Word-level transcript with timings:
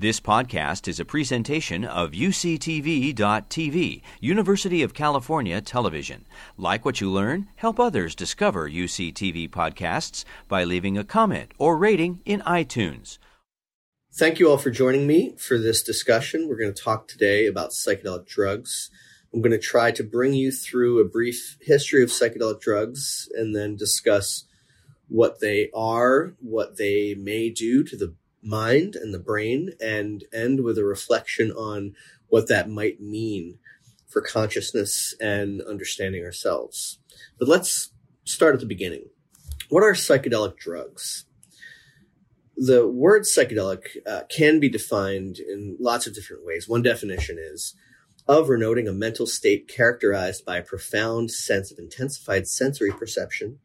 This 0.00 0.20
podcast 0.20 0.86
is 0.86 1.00
a 1.00 1.04
presentation 1.04 1.84
of 1.84 2.12
UCTV.tv, 2.12 4.02
University 4.20 4.82
of 4.84 4.94
California 4.94 5.60
Television. 5.60 6.24
Like 6.56 6.84
what 6.84 7.00
you 7.00 7.10
learn, 7.10 7.48
help 7.56 7.80
others 7.80 8.14
discover 8.14 8.70
UCTV 8.70 9.50
podcasts 9.50 10.24
by 10.46 10.62
leaving 10.62 10.96
a 10.96 11.02
comment 11.02 11.50
or 11.58 11.76
rating 11.76 12.20
in 12.24 12.42
iTunes. 12.42 13.18
Thank 14.16 14.38
you 14.38 14.48
all 14.48 14.56
for 14.56 14.70
joining 14.70 15.04
me 15.04 15.34
for 15.36 15.58
this 15.58 15.82
discussion. 15.82 16.46
We're 16.48 16.60
going 16.60 16.72
to 16.72 16.80
talk 16.80 17.08
today 17.08 17.46
about 17.46 17.70
psychedelic 17.70 18.28
drugs. 18.28 18.90
I'm 19.34 19.42
going 19.42 19.50
to 19.50 19.58
try 19.58 19.90
to 19.90 20.04
bring 20.04 20.32
you 20.32 20.52
through 20.52 21.00
a 21.00 21.08
brief 21.08 21.58
history 21.60 22.04
of 22.04 22.10
psychedelic 22.10 22.60
drugs 22.60 23.28
and 23.34 23.52
then 23.52 23.74
discuss 23.74 24.44
what 25.08 25.40
they 25.40 25.70
are, 25.74 26.34
what 26.38 26.76
they 26.76 27.16
may 27.16 27.50
do 27.50 27.82
to 27.82 27.96
the 27.96 28.14
mind 28.42 28.94
and 28.94 29.12
the 29.12 29.18
brain 29.18 29.72
and 29.80 30.24
end 30.32 30.62
with 30.62 30.78
a 30.78 30.84
reflection 30.84 31.50
on 31.52 31.94
what 32.28 32.48
that 32.48 32.68
might 32.68 33.00
mean 33.00 33.58
for 34.06 34.22
consciousness 34.22 35.14
and 35.20 35.60
understanding 35.62 36.24
ourselves. 36.24 36.98
But 37.38 37.48
let's 37.48 37.92
start 38.24 38.54
at 38.54 38.60
the 38.60 38.66
beginning. 38.66 39.04
What 39.68 39.82
are 39.82 39.92
psychedelic 39.92 40.56
drugs? 40.56 41.26
The 42.56 42.88
word 42.88 43.22
psychedelic 43.22 43.84
uh, 44.06 44.22
can 44.28 44.58
be 44.60 44.68
defined 44.68 45.38
in 45.38 45.76
lots 45.78 46.06
of 46.06 46.14
different 46.14 46.44
ways. 46.44 46.68
One 46.68 46.82
definition 46.82 47.38
is 47.38 47.74
of 48.26 48.48
noting 48.50 48.86
a 48.86 48.92
mental 48.92 49.26
state 49.26 49.68
characterized 49.68 50.44
by 50.44 50.58
a 50.58 50.62
profound 50.62 51.30
sense 51.30 51.70
of 51.70 51.78
intensified 51.78 52.46
sensory 52.46 52.90
perception, 52.90 53.58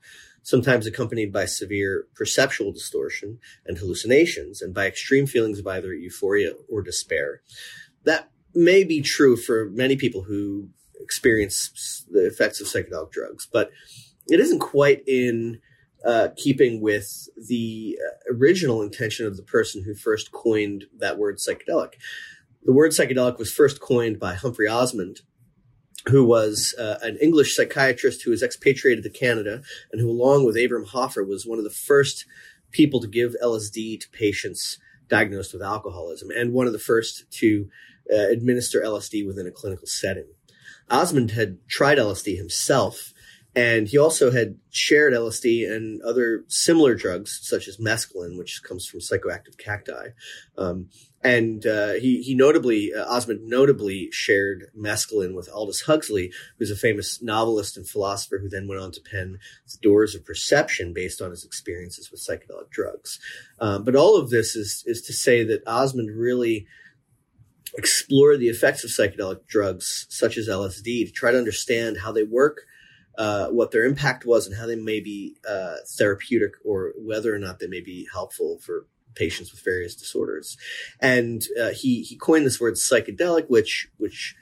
sometimes 0.43 0.85
accompanied 0.85 1.31
by 1.33 1.45
severe 1.45 2.07
perceptual 2.15 2.71
distortion 2.71 3.39
and 3.65 3.77
hallucinations, 3.77 4.61
and 4.61 4.73
by 4.73 4.85
extreme 4.85 5.25
feelings 5.25 5.59
of 5.59 5.67
either 5.67 5.93
euphoria 5.93 6.53
or 6.69 6.81
despair. 6.81 7.41
That 8.03 8.29
may 8.53 8.83
be 8.83 9.01
true 9.01 9.35
for 9.35 9.69
many 9.71 9.95
people 9.95 10.23
who 10.23 10.69
experience 10.99 12.05
the 12.11 12.27
effects 12.27 12.61
of 12.61 12.67
psychedelic 12.67 13.11
drugs, 13.11 13.47
but 13.51 13.71
it 14.27 14.39
isn't 14.39 14.59
quite 14.59 15.03
in 15.07 15.59
uh, 16.05 16.29
keeping 16.35 16.81
with 16.81 17.29
the 17.37 17.97
uh, 18.05 18.33
original 18.35 18.81
intention 18.81 19.25
of 19.25 19.37
the 19.37 19.43
person 19.43 19.83
who 19.83 19.95
first 19.95 20.31
coined 20.31 20.85
that 20.97 21.17
word 21.17 21.37
psychedelic. 21.37 21.93
The 22.63 22.73
word 22.73 22.91
psychedelic 22.91 23.37
was 23.37 23.51
first 23.51 23.79
coined 23.79 24.19
by 24.19 24.33
Humphrey 24.33 24.67
Osmond 24.67 25.21
who 26.07 26.25
was 26.25 26.75
uh, 26.77 26.97
an 27.01 27.17
English 27.21 27.55
psychiatrist 27.55 28.23
who 28.23 28.31
was 28.31 28.43
expatriated 28.43 29.03
to 29.03 29.09
Canada 29.09 29.61
and 29.91 30.01
who, 30.01 30.09
along 30.09 30.45
with 30.45 30.57
Abram 30.57 30.85
Hoffer, 30.85 31.23
was 31.23 31.45
one 31.45 31.57
of 31.57 31.63
the 31.63 31.69
first 31.69 32.25
people 32.71 32.99
to 32.99 33.07
give 33.07 33.35
LSD 33.41 33.99
to 34.01 34.09
patients 34.09 34.79
diagnosed 35.07 35.53
with 35.53 35.61
alcoholism 35.61 36.29
and 36.31 36.53
one 36.53 36.67
of 36.67 36.73
the 36.73 36.79
first 36.79 37.29
to 37.31 37.69
uh, 38.11 38.27
administer 38.29 38.81
LSD 38.81 39.25
within 39.25 39.47
a 39.47 39.51
clinical 39.51 39.87
setting. 39.87 40.25
Osmond 40.89 41.31
had 41.31 41.57
tried 41.69 41.97
LSD 41.97 42.35
himself, 42.37 43.13
and 43.55 43.87
he 43.87 43.97
also 43.97 44.31
had 44.31 44.57
shared 44.69 45.13
LSD 45.13 45.71
and 45.71 46.01
other 46.01 46.43
similar 46.47 46.95
drugs, 46.95 47.39
such 47.43 47.67
as 47.67 47.77
mescaline, 47.77 48.37
which 48.37 48.61
comes 48.63 48.85
from 48.85 48.99
psychoactive 48.99 49.57
cacti. 49.57 50.09
Um, 50.57 50.89
and 51.23 51.65
uh, 51.65 51.93
he 51.93 52.21
he 52.21 52.35
notably 52.35 52.93
uh, 52.93 53.05
Osmond 53.05 53.47
notably 53.47 54.09
shared 54.11 54.65
mescaline 54.77 55.33
with 55.33 55.49
Aldous 55.53 55.81
Huxley, 55.81 56.31
who's 56.57 56.71
a 56.71 56.75
famous 56.75 57.21
novelist 57.21 57.77
and 57.77 57.87
philosopher 57.87 58.39
who 58.39 58.49
then 58.49 58.67
went 58.67 58.81
on 58.81 58.91
to 58.91 59.01
pen 59.01 59.39
The 59.71 59.77
Doors 59.81 60.15
of 60.15 60.25
Perception 60.25 60.93
based 60.93 61.21
on 61.21 61.31
his 61.31 61.45
experiences 61.45 62.11
with 62.11 62.19
psychedelic 62.19 62.69
drugs. 62.71 63.19
Um, 63.59 63.83
but 63.83 63.95
all 63.95 64.17
of 64.17 64.29
this 64.29 64.55
is 64.55 64.83
is 64.85 65.01
to 65.03 65.13
say 65.13 65.43
that 65.45 65.65
Osmond 65.65 66.09
really 66.17 66.67
explored 67.77 68.39
the 68.39 68.49
effects 68.49 68.83
of 68.83 68.89
psychedelic 68.89 69.47
drugs 69.47 70.05
such 70.09 70.37
as 70.37 70.49
LSD 70.49 71.05
to 71.05 71.11
try 71.11 71.31
to 71.31 71.37
understand 71.37 71.97
how 71.99 72.11
they 72.11 72.23
work. 72.23 72.61
Uh, 73.15 73.47
what 73.49 73.69
their 73.69 73.85
impact 73.85 74.25
was 74.25 74.47
and 74.47 74.57
how 74.57 74.65
they 74.65 74.75
may 74.75 74.99
be 74.99 75.35
uh, 75.47 75.75
therapeutic 75.99 76.53
or 76.65 76.93
whether 76.97 77.31
or 77.31 77.37
not 77.37 77.59
they 77.59 77.67
may 77.67 77.79
be 77.79 78.07
helpful 78.11 78.57
for 78.57 78.87
patients 79.15 79.51
with 79.51 79.63
various 79.63 79.95
disorders. 79.95 80.57
And 80.99 81.43
uh, 81.59 81.69
he 81.69 82.01
he 82.03 82.15
coined 82.15 82.45
this 82.45 82.59
word 82.59 82.75
psychedelic, 82.75 83.49
which 83.49 83.87
which 83.97 84.35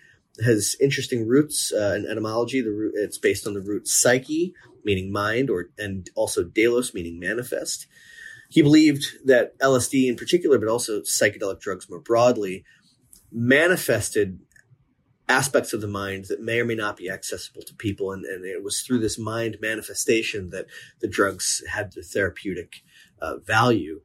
has 0.43 0.75
interesting 0.79 1.27
roots 1.27 1.71
uh, 1.73 1.95
in 1.97 2.05
etymology. 2.05 2.61
The 2.61 2.71
root 2.71 2.93
it's 2.95 3.17
based 3.17 3.47
on 3.47 3.53
the 3.53 3.61
root 3.61 3.87
psyche, 3.87 4.53
meaning 4.83 5.11
mind, 5.11 5.49
or 5.49 5.69
and 5.77 6.09
also 6.15 6.43
delos, 6.43 6.93
meaning 6.93 7.19
manifest. 7.19 7.87
He 8.49 8.61
believed 8.61 9.05
that 9.25 9.57
LSD 9.59 10.09
in 10.09 10.17
particular, 10.17 10.59
but 10.59 10.67
also 10.67 10.99
psychedelic 11.01 11.61
drugs 11.61 11.89
more 11.89 12.01
broadly, 12.01 12.65
manifested 13.31 14.39
aspects 15.29 15.71
of 15.71 15.79
the 15.79 15.87
mind 15.87 16.25
that 16.25 16.41
may 16.41 16.59
or 16.59 16.65
may 16.65 16.75
not 16.75 16.97
be 16.97 17.09
accessible 17.09 17.61
to 17.61 17.73
people. 17.73 18.11
And, 18.11 18.25
and 18.25 18.45
it 18.45 18.63
was 18.63 18.81
through 18.81 18.99
this 18.99 19.17
mind 19.17 19.57
manifestation 19.61 20.49
that 20.49 20.65
the 20.99 21.07
drugs 21.07 21.63
had 21.71 21.93
the 21.93 22.03
therapeutic 22.03 22.83
uh, 23.21 23.37
value. 23.37 24.01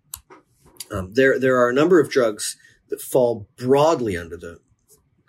Um, 0.91 1.13
there, 1.15 1.39
there 1.39 1.57
are 1.57 1.69
a 1.69 1.75
number 1.75 2.01
of 2.01 2.11
drugs 2.11 2.57
that 2.89 3.01
fall 3.01 3.49
broadly 3.57 4.17
under 4.17 4.37
the 4.37 4.61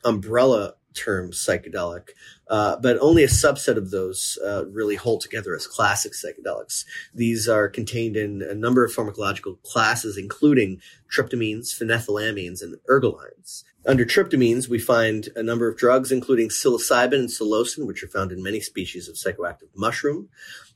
umbrella 0.03 0.73
term 0.93 1.31
psychedelic, 1.31 2.09
uh, 2.49 2.77
but 2.77 2.97
only 2.99 3.23
a 3.23 3.27
subset 3.27 3.77
of 3.77 3.91
those 3.91 4.37
uh, 4.43 4.65
really 4.67 4.95
hold 4.95 5.21
together 5.21 5.55
as 5.55 5.67
classic 5.67 6.13
psychedelics. 6.13 6.85
These 7.13 7.47
are 7.47 7.69
contained 7.69 8.17
in 8.17 8.41
a 8.41 8.55
number 8.55 8.83
of 8.83 8.91
pharmacological 8.91 9.61
classes, 9.63 10.17
including 10.17 10.81
tryptamines, 11.15 11.67
phenethylamines, 11.79 12.61
and 12.61 12.77
ergolines. 12.89 13.63
Under 13.87 14.03
tryptamines, 14.03 14.67
we 14.67 14.79
find 14.79 15.29
a 15.37 15.41
number 15.41 15.69
of 15.69 15.77
drugs, 15.77 16.11
including 16.11 16.49
psilocybin 16.49 17.13
and 17.13 17.29
psilocin, 17.29 17.87
which 17.87 18.03
are 18.03 18.09
found 18.09 18.33
in 18.33 18.43
many 18.43 18.59
species 18.59 19.07
of 19.07 19.15
psychoactive 19.15 19.69
mushroom. 19.73 20.27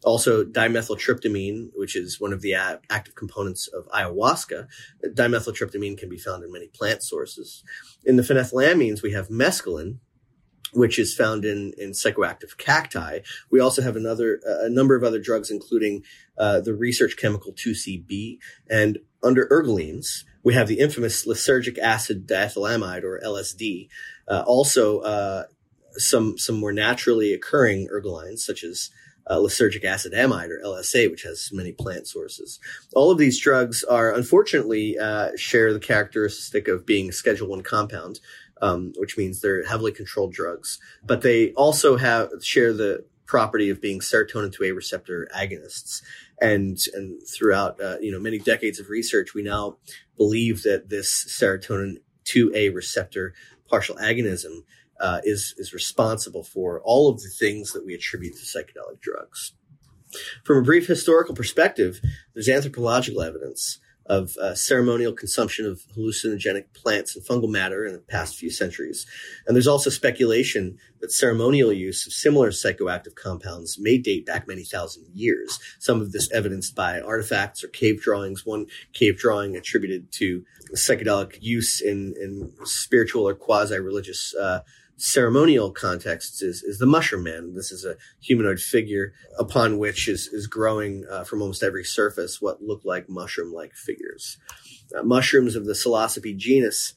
Also, 0.05 0.45
dimethyltryptamine, 0.45 1.71
which 1.75 1.97
is 1.97 2.21
one 2.21 2.31
of 2.31 2.41
the 2.41 2.53
active 2.53 3.13
components 3.13 3.67
of 3.67 3.85
ayahuasca. 3.89 4.65
Dimethyltryptamine 5.05 5.97
can 5.97 6.07
be 6.07 6.17
found 6.17 6.45
in 6.45 6.53
many 6.53 6.67
plant 6.69 7.03
sources. 7.03 7.65
In 8.05 8.15
the 8.15 8.23
phenethylamines, 8.23 9.03
we 9.03 9.11
have 9.11 9.27
mescaline, 9.27 9.97
which 10.71 10.97
is 10.97 11.13
found 11.13 11.43
in, 11.43 11.73
in 11.77 11.91
psychoactive 11.91 12.57
cacti. 12.57 13.19
We 13.51 13.59
also 13.59 13.81
have 13.81 13.97
another 13.97 14.39
a 14.45 14.69
number 14.69 14.95
of 14.95 15.03
other 15.03 15.19
drugs, 15.19 15.51
including 15.51 16.05
uh, 16.37 16.61
the 16.61 16.73
research 16.73 17.17
chemical 17.17 17.51
2CB 17.51 18.37
and 18.69 18.99
under 19.21 19.47
ergolines, 19.47 20.23
we 20.43 20.53
have 20.53 20.67
the 20.67 20.79
infamous 20.79 21.25
lysergic 21.25 21.77
acid 21.77 22.27
diethylamide 22.27 23.03
or 23.03 23.21
LSD. 23.23 23.89
Uh, 24.27 24.43
also, 24.45 24.99
uh, 24.99 25.43
some 25.93 26.37
some 26.37 26.59
more 26.59 26.71
naturally 26.71 27.33
occurring 27.33 27.87
ergolines, 27.93 28.39
such 28.39 28.63
as 28.63 28.89
uh, 29.27 29.35
lysergic 29.35 29.83
acid 29.83 30.13
amide 30.13 30.49
or 30.49 30.61
LSA, 30.63 31.09
which 31.11 31.23
has 31.23 31.49
many 31.51 31.71
plant 31.71 32.07
sources. 32.07 32.59
All 32.95 33.11
of 33.11 33.17
these 33.17 33.39
drugs 33.39 33.83
are 33.83 34.13
unfortunately 34.13 34.97
uh, 34.97 35.31
share 35.35 35.73
the 35.73 35.79
characteristic 35.79 36.67
of 36.67 36.85
being 36.85 37.11
Schedule 37.11 37.49
One 37.49 37.61
compound, 37.61 38.19
um, 38.61 38.93
which 38.97 39.17
means 39.17 39.41
they're 39.41 39.65
heavily 39.65 39.91
controlled 39.91 40.33
drugs. 40.33 40.79
But 41.03 41.21
they 41.21 41.51
also 41.53 41.97
have 41.97 42.29
share 42.41 42.73
the 42.73 43.05
property 43.25 43.69
of 43.69 43.79
being 43.79 44.01
serotonin 44.01 44.53
2A 44.53 44.75
receptor 44.75 45.29
agonists. 45.33 46.01
And, 46.41 46.77
and 46.95 47.21
throughout, 47.27 47.79
uh, 47.79 47.97
you 48.01 48.11
know, 48.11 48.19
many 48.19 48.39
decades 48.39 48.79
of 48.79 48.89
research, 48.89 49.35
we 49.35 49.43
now 49.43 49.77
believe 50.17 50.63
that 50.63 50.89
this 50.89 51.23
serotonin 51.39 51.97
2A 52.25 52.73
receptor 52.73 53.33
partial 53.69 53.95
agonism 53.97 54.63
uh, 54.99 55.21
is, 55.23 55.55
is 55.57 55.73
responsible 55.73 56.43
for 56.43 56.81
all 56.83 57.09
of 57.09 57.21
the 57.21 57.29
things 57.29 57.73
that 57.73 57.85
we 57.85 57.93
attribute 57.93 58.35
to 58.35 58.41
psychedelic 58.41 58.99
drugs. 58.99 59.53
From 60.43 60.57
a 60.57 60.63
brief 60.63 60.87
historical 60.87 61.33
perspective, 61.33 62.01
there's 62.33 62.49
anthropological 62.49 63.21
evidence 63.21 63.79
of 64.07 64.35
uh, 64.37 64.55
ceremonial 64.55 65.13
consumption 65.13 65.65
of 65.65 65.83
hallucinogenic 65.95 66.65
plants 66.73 67.15
and 67.15 67.23
fungal 67.23 67.49
matter 67.49 67.85
in 67.85 67.93
the 67.93 67.99
past 67.99 68.35
few 68.35 68.49
centuries. 68.49 69.05
And 69.45 69.55
there's 69.55 69.67
also 69.67 69.89
speculation 69.89 70.77
that 70.99 71.11
ceremonial 71.11 71.71
use 71.71 72.05
of 72.07 72.13
similar 72.13 72.51
psychoactive 72.51 73.15
compounds 73.15 73.77
may 73.79 73.97
date 73.97 74.25
back 74.25 74.47
many 74.47 74.63
thousand 74.63 75.05
years. 75.13 75.59
Some 75.79 76.01
of 76.01 76.11
this 76.11 76.31
evidenced 76.31 76.75
by 76.75 76.99
artifacts 76.99 77.63
or 77.63 77.67
cave 77.67 78.01
drawings, 78.01 78.45
one 78.45 78.65
cave 78.93 79.17
drawing 79.17 79.55
attributed 79.55 80.11
to 80.13 80.45
psychedelic 80.73 81.37
use 81.41 81.81
in, 81.81 82.13
in 82.19 82.51
spiritual 82.65 83.27
or 83.27 83.35
quasi-religious 83.35 84.33
uh, 84.35 84.61
ceremonial 85.01 85.71
contexts 85.71 86.43
is, 86.43 86.61
is 86.61 86.77
the 86.77 86.85
mushroom 86.85 87.23
man. 87.23 87.55
This 87.55 87.71
is 87.71 87.83
a 87.83 87.97
humanoid 88.21 88.59
figure 88.59 89.13
upon 89.39 89.79
which 89.79 90.07
is, 90.07 90.27
is 90.27 90.45
growing 90.45 91.05
uh, 91.09 91.23
from 91.23 91.41
almost 91.41 91.63
every 91.63 91.83
surface 91.83 92.39
what 92.39 92.61
look 92.61 92.85
like 92.85 93.09
mushroom 93.09 93.51
like 93.51 93.73
figures. 93.73 94.37
Uh, 94.95 95.01
mushrooms 95.01 95.55
of 95.55 95.65
the 95.65 95.73
Psilocybe 95.73 96.37
genus 96.37 96.93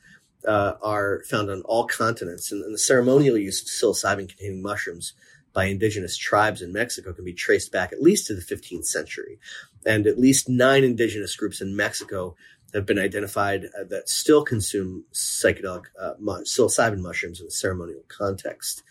uh, 0.46 0.74
are 0.82 1.22
found 1.30 1.50
on 1.50 1.62
all 1.62 1.86
continents, 1.86 2.52
and, 2.52 2.62
and 2.62 2.74
the 2.74 2.78
ceremonial 2.78 3.38
use 3.38 3.62
of 3.62 3.68
psilocybin 3.68 4.28
containing 4.28 4.60
mushrooms 4.60 5.14
by 5.54 5.64
indigenous 5.64 6.18
tribes 6.18 6.60
in 6.60 6.72
Mexico 6.72 7.14
can 7.14 7.24
be 7.24 7.32
traced 7.32 7.72
back 7.72 7.92
at 7.92 8.02
least 8.02 8.26
to 8.26 8.34
the 8.34 8.42
15th 8.42 8.84
century. 8.84 9.38
And 9.86 10.06
at 10.06 10.18
least 10.18 10.48
nine 10.48 10.84
indigenous 10.84 11.36
groups 11.36 11.60
in 11.60 11.76
Mexico 11.76 12.36
have 12.74 12.86
been 12.86 12.98
identified 12.98 13.66
uh, 13.66 13.84
that 13.88 14.08
still 14.08 14.44
consume 14.44 15.04
psychedelic 15.12 15.84
uh, 16.00 16.14
psilocybin 16.20 16.98
mushrooms 16.98 17.40
in 17.40 17.46
a 17.46 17.50
ceremonial 17.50 18.02
context. 18.08 18.82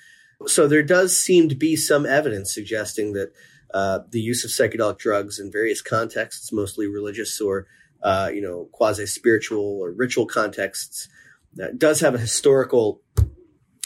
So 0.47 0.67
there 0.67 0.83
does 0.83 1.17
seem 1.17 1.49
to 1.49 1.55
be 1.55 1.75
some 1.75 2.05
evidence 2.05 2.53
suggesting 2.53 3.13
that 3.13 3.33
uh, 3.73 3.99
the 4.09 4.21
use 4.21 4.43
of 4.43 4.51
psychedelic 4.51 4.99
drugs 4.99 5.39
in 5.39 5.51
various 5.51 5.81
contexts, 5.81 6.51
mostly 6.51 6.87
religious 6.87 7.39
or 7.41 7.67
uh, 8.01 8.29
you 8.33 8.41
know 8.41 8.69
quasi 8.71 9.05
spiritual 9.05 9.79
or 9.81 9.91
ritual 9.91 10.25
contexts, 10.25 11.07
uh, 11.61 11.67
does 11.77 11.99
have 12.01 12.15
a 12.15 12.19
historical 12.19 13.01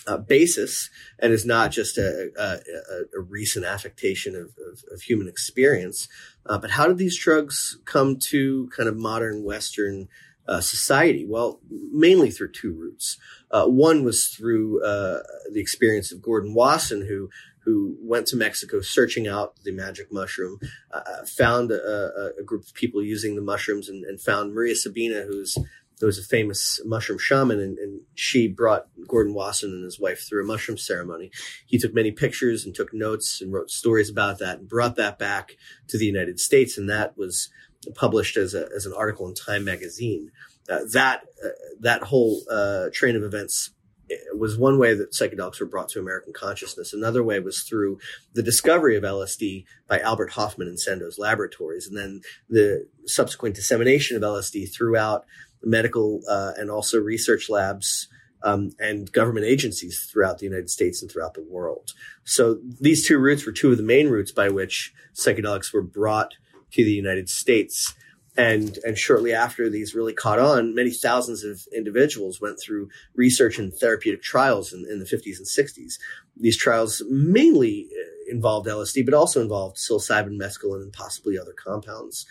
uh, 0.08 0.18
basis 0.18 0.90
and 1.20 1.34
is 1.34 1.46
not 1.46 1.72
just 1.72 1.98
a, 1.98 2.32
a, 2.40 3.18
a 3.18 3.22
recent 3.22 3.66
affectation 3.66 4.36
of, 4.36 4.56
of, 4.72 4.84
of 4.92 5.02
human 5.02 5.28
experience. 5.28 6.08
Uh, 6.48 6.58
but 6.58 6.72
how 6.72 6.88
did 6.88 6.98
these 6.98 7.18
drugs 7.18 7.78
come 7.86 8.18
to 8.18 8.70
kind 8.76 8.90
of 8.90 8.98
modern 8.98 9.44
Western 9.44 10.08
uh, 10.48 10.62
society? 10.62 11.26
Well, 11.28 11.60
mainly 11.70 12.32
through 12.32 12.52
two 12.52 12.74
routes. 12.74 13.18
Uh, 13.52 13.66
one 13.66 14.04
was 14.04 14.28
through 14.28 14.84
uh, 14.84 15.20
the 15.52 15.60
experience 15.60 16.12
of 16.12 16.22
Gordon 16.22 16.54
Wasson, 16.54 17.06
who 17.08 17.30
who 17.68 17.98
went 18.00 18.26
to 18.26 18.38
Mexico 18.38 18.80
searching 18.80 19.28
out 19.28 19.62
the 19.66 19.74
magic 19.74 20.08
mushroom, 20.10 20.58
uh, 20.90 21.26
found 21.26 21.70
a, 21.70 22.32
a, 22.40 22.44
group 22.44 22.64
of 22.64 22.74
people 22.74 23.04
using 23.04 23.36
the 23.36 23.42
mushrooms, 23.42 23.90
and, 23.90 24.06
and 24.06 24.22
found 24.22 24.54
Maria 24.54 24.74
Sabina, 24.74 25.24
who's 25.24 25.58
who 26.00 26.06
was 26.06 26.20
a 26.20 26.24
famous 26.24 26.80
mushroom 26.86 27.18
shaman, 27.18 27.60
and, 27.60 27.78
and, 27.78 28.02
she 28.14 28.48
brought 28.48 28.88
Gordon 29.08 29.34
Wasson 29.34 29.72
and 29.72 29.84
his 29.84 30.00
wife 30.00 30.28
through 30.28 30.44
a 30.44 30.48
mushroom 30.48 30.78
ceremony. 30.78 31.32
He 31.66 31.78
took 31.78 31.94
many 31.94 32.12
pictures 32.12 32.66
and 32.66 32.74
took 32.74 32.94
notes 32.94 33.42
and 33.42 33.54
wrote 33.54 33.70
stories 33.70 34.10
about 34.10 34.40
that 34.40 34.60
and 34.60 34.68
brought 34.68 34.96
that 34.96 35.20
back 35.20 35.56
to 35.88 35.98
the 35.98 36.06
United 36.06 36.40
States, 36.40 36.78
and 36.78 36.90
that 36.90 37.18
was 37.18 37.50
published 37.96 38.38
as, 38.38 38.54
a, 38.54 38.68
as 38.76 38.86
an 38.86 38.94
article 38.94 39.28
in 39.28 39.34
Time 39.34 39.64
magazine. 39.64 40.32
Uh, 40.70 40.80
that 40.92 41.22
uh, 41.44 41.50
that 41.80 42.04
whole 42.04 42.42
uh, 42.52 42.88
train 42.92 43.16
of 43.16 43.24
events 43.24 43.70
uh, 44.12 44.16
was 44.36 44.58
one 44.58 44.78
way 44.78 44.94
that 44.94 45.14
psychedelics 45.14 45.60
were 45.62 45.66
brought 45.66 45.88
to 45.90 46.00
American 46.00 46.34
consciousness. 46.34 46.94
Another 46.94 47.24
way 47.24 47.40
was 47.40 47.62
through 47.62 48.00
the 48.34 48.44
discovery 48.44 48.98
of 48.98 49.04
LSD 49.04 49.64
by 49.88 50.00
Albert 50.00 50.32
Hofmann 50.32 50.68
in 50.68 50.78
Sandoz 50.78 51.18
Laboratories, 51.18 51.88
and 51.88 51.98
then 51.98 52.22
the 52.50 52.88
subsequent 53.06 53.56
dissemination 53.56 54.18
of 54.18 54.24
LSD 54.24 54.74
throughout 54.74 55.26
medical 55.64 56.22
uh, 56.30 56.54
and 56.58 56.70
also 56.70 57.00
research 57.00 57.50
labs 57.50 58.08
um, 58.44 58.72
and 58.80 59.12
government 59.12 59.46
agencies 59.46 60.08
throughout 60.12 60.40
the 60.40 60.46
United 60.46 60.70
States 60.70 61.02
and 61.02 61.12
throughout 61.12 61.34
the 61.34 61.46
world. 61.50 61.94
So 62.24 62.60
these 62.80 63.06
two 63.06 63.18
routes 63.18 63.46
were 63.46 63.52
two 63.52 63.72
of 63.72 63.78
the 63.78 63.84
main 63.84 64.10
routes 64.10 64.32
by 64.32 64.50
which 64.50 64.94
psychedelics 65.14 65.74
were 65.74 65.82
brought 65.82 66.34
to 66.72 66.84
the 66.84 66.92
United 66.92 67.30
States. 67.30 67.96
And, 68.38 68.78
and 68.86 68.96
shortly 68.96 69.34
after 69.34 69.68
these 69.68 69.96
really 69.96 70.14
caught 70.14 70.38
on, 70.38 70.76
many 70.76 70.92
thousands 70.92 71.44
of 71.44 71.62
individuals 71.76 72.40
went 72.40 72.60
through 72.60 72.90
research 73.16 73.58
and 73.58 73.74
therapeutic 73.74 74.22
trials 74.22 74.72
in, 74.72 74.86
in 74.90 75.00
the 75.00 75.06
50s 75.06 75.38
and 75.38 75.48
60s. 75.48 75.94
These 76.40 76.58
trials 76.58 77.02
mainly 77.10 77.90
uh, 77.92 78.32
involved 78.32 78.68
LSD, 78.68 79.06
but 79.06 79.16
also 79.16 79.42
involved 79.42 79.78
psilocybin, 79.78 80.40
mescaline, 80.40 80.84
and 80.84 80.94
possibly 80.94 81.40
other 81.40 81.54
compounds 81.54 82.28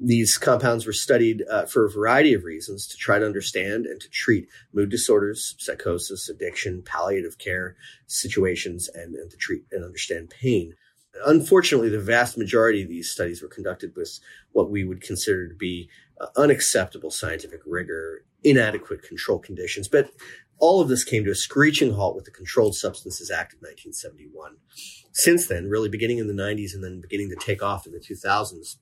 these 0.00 0.38
compounds 0.38 0.86
were 0.86 0.92
studied 0.92 1.44
uh, 1.50 1.66
for 1.66 1.84
a 1.84 1.90
variety 1.90 2.32
of 2.32 2.44
reasons 2.44 2.86
to 2.86 2.96
try 2.96 3.18
to 3.18 3.26
understand 3.26 3.86
and 3.86 4.00
to 4.00 4.08
treat 4.08 4.48
mood 4.72 4.90
disorders, 4.90 5.54
psychosis, 5.58 6.28
addiction, 6.28 6.82
palliative 6.82 7.38
care 7.38 7.76
situations, 8.06 8.88
and, 8.88 9.14
and 9.14 9.30
to 9.30 9.36
treat 9.36 9.64
and 9.72 9.84
understand 9.84 10.30
pain. 10.30 10.74
Unfortunately, 11.26 11.88
the 11.88 11.98
vast 11.98 12.38
majority 12.38 12.82
of 12.82 12.88
these 12.88 13.10
studies 13.10 13.42
were 13.42 13.48
conducted 13.48 13.96
with 13.96 14.20
what 14.52 14.70
we 14.70 14.84
would 14.84 15.02
consider 15.02 15.48
to 15.48 15.54
be 15.54 15.88
uh, 16.20 16.26
unacceptable 16.36 17.10
scientific 17.10 17.60
rigor, 17.66 18.24
inadequate 18.44 19.02
control 19.02 19.38
conditions. 19.38 19.88
But 19.88 20.10
all 20.58 20.80
of 20.80 20.88
this 20.88 21.04
came 21.04 21.24
to 21.24 21.30
a 21.30 21.36
screeching 21.36 21.94
halt 21.94 22.14
with 22.14 22.24
the 22.24 22.30
Controlled 22.30 22.76
Substances 22.76 23.30
Act 23.30 23.54
of 23.54 23.60
1971. 23.60 24.56
Since 25.12 25.48
then, 25.48 25.68
really 25.68 25.88
beginning 25.88 26.18
in 26.18 26.26
the 26.26 26.40
90s 26.40 26.74
and 26.74 26.84
then 26.84 27.00
beginning 27.00 27.30
to 27.30 27.36
take 27.36 27.62
off 27.62 27.86
in 27.86 27.92
the 27.92 28.00
2000s, 28.00 28.76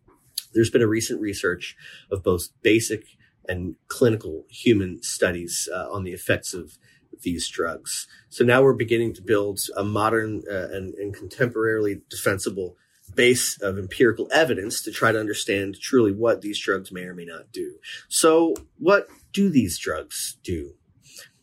there's 0.56 0.70
been 0.70 0.82
a 0.82 0.88
recent 0.88 1.20
research 1.20 1.76
of 2.10 2.24
both 2.24 2.48
basic 2.62 3.04
and 3.48 3.76
clinical 3.86 4.44
human 4.48 5.02
studies 5.02 5.68
uh, 5.72 5.88
on 5.90 6.02
the 6.02 6.12
effects 6.12 6.52
of 6.52 6.78
these 7.22 7.48
drugs. 7.48 8.08
So 8.28 8.44
now 8.44 8.62
we're 8.62 8.72
beginning 8.72 9.14
to 9.14 9.22
build 9.22 9.60
a 9.76 9.84
modern 9.84 10.42
uh, 10.50 10.68
and, 10.72 10.94
and 10.94 11.14
contemporarily 11.14 12.00
defensible 12.10 12.76
base 13.14 13.60
of 13.62 13.78
empirical 13.78 14.28
evidence 14.32 14.82
to 14.82 14.90
try 14.90 15.12
to 15.12 15.20
understand 15.20 15.76
truly 15.80 16.12
what 16.12 16.42
these 16.42 16.58
drugs 16.58 16.90
may 16.90 17.02
or 17.02 17.14
may 17.14 17.24
not 17.24 17.52
do. 17.52 17.76
So, 18.08 18.54
what 18.78 19.06
do 19.32 19.48
these 19.48 19.78
drugs 19.78 20.38
do, 20.42 20.74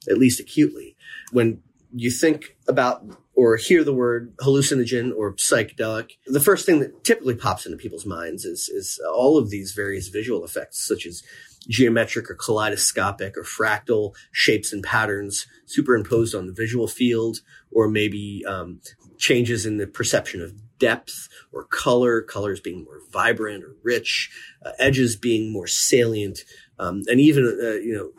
at 0.09 0.17
least 0.17 0.41
acutely? 0.41 0.97
When 1.31 1.63
you 1.93 2.11
think 2.11 2.57
about 2.67 3.05
or 3.35 3.57
hear 3.57 3.83
the 3.83 3.93
word 3.93 4.35
hallucinogen 4.37 5.11
or 5.15 5.33
psychedelic, 5.33 6.11
the 6.27 6.39
first 6.39 6.65
thing 6.65 6.79
that 6.79 7.03
typically 7.03 7.35
pops 7.35 7.65
into 7.65 7.77
people's 7.77 8.05
minds 8.05 8.45
is, 8.45 8.69
is 8.69 8.99
all 9.11 9.37
of 9.37 9.49
these 9.49 9.73
various 9.73 10.07
visual 10.07 10.45
effects, 10.45 10.85
such 10.87 11.05
as 11.05 11.23
geometric 11.67 12.29
or 12.29 12.35
kaleidoscopic 12.35 13.37
or 13.37 13.43
fractal 13.43 14.13
shapes 14.31 14.73
and 14.73 14.83
patterns 14.83 15.47
superimposed 15.65 16.35
on 16.35 16.47
the 16.47 16.53
visual 16.53 16.87
field, 16.87 17.39
or 17.71 17.87
maybe 17.87 18.43
um, 18.47 18.81
changes 19.17 19.65
in 19.65 19.77
the 19.77 19.87
perception 19.87 20.41
of 20.41 20.53
depth 20.77 21.29
or 21.51 21.63
color, 21.63 22.21
colors 22.21 22.59
being 22.59 22.83
more 22.83 22.99
vibrant 23.11 23.63
or 23.63 23.75
rich, 23.83 24.29
uh, 24.65 24.71
edges 24.77 25.15
being 25.15 25.51
more 25.51 25.67
salient, 25.67 26.39
um, 26.77 27.03
and 27.07 27.19
even 27.19 27.45
uh, 27.45 27.71
you 27.75 27.93
know 27.93 28.11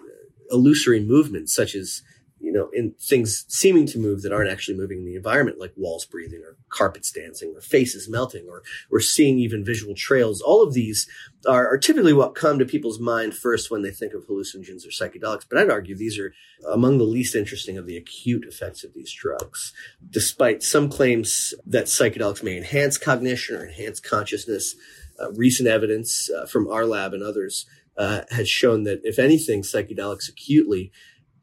illusory 0.51 1.01
movements 1.01 1.55
such 1.55 1.75
as 1.75 2.03
you 2.45 2.53
know, 2.53 2.69
in 2.73 2.95
things 3.01 3.45
seeming 3.49 3.87
to 3.87 3.99
move 3.99 4.23
that 4.23 4.33
aren't 4.33 4.51
actually 4.51 4.77
moving 4.77 4.99
in 4.99 5.07
the 5.07 5.17
environment, 5.17 5.59
like 5.59 5.73
walls 5.77 6.05
breathing 6.05 6.43
or 6.45 6.57
carpets 6.69 7.11
dancing 7.11 7.55
or 7.57 7.61
faces 7.61 8.09
melting 8.09 8.47
or 8.49 8.63
we're 8.91 9.01
seeing 9.01 9.39
even 9.39 9.65
visual 9.65 9.95
trails. 9.95 10.43
All 10.43 10.63
of 10.63 10.75
these 10.75 11.09
are, 11.49 11.67
are, 11.67 11.79
typically 11.79 12.13
what 12.13 12.35
come 12.35 12.59
to 12.59 12.67
people's 12.67 13.01
mind 13.01 13.35
first 13.35 13.71
when 13.71 13.83
they 13.83 13.91
think 13.91 14.13
of 14.13 14.27
hallucinogens 14.27 14.87
or 14.87 14.91
psychedelics. 14.91 15.47
But 15.49 15.59
I'd 15.59 15.71
argue 15.71 15.97
these 15.97 16.19
are 16.19 16.35
among 16.71 16.99
the 16.99 17.05
least 17.05 17.35
interesting 17.35 17.79
of 17.79 17.87
the 17.87 17.97
acute 17.97 18.45
effects 18.47 18.85
of 18.85 18.93
these 18.93 19.13
drugs. 19.13 19.73
Despite 20.11 20.63
some 20.63 20.91
claims 20.91 21.55
that 21.67 21.87
psychedelics 21.87 22.43
may 22.43 22.59
enhance 22.59 22.99
cognition 22.99 23.57
or 23.57 23.67
enhance 23.67 24.01
consciousness, 24.01 24.75
uh, 25.19 25.33
recent 25.33 25.69
evidence 25.69 26.29
uh, 26.31 26.45
from 26.45 26.69
our 26.69 26.85
lab 26.85 27.15
and 27.15 27.23
others 27.23 27.67
uh, 27.97 28.23
has 28.31 28.49
shown 28.49 28.85
that 28.85 29.01
if 29.05 29.19
anything, 29.19 29.63
psychedelics 29.63 30.29
acutely 30.29 30.91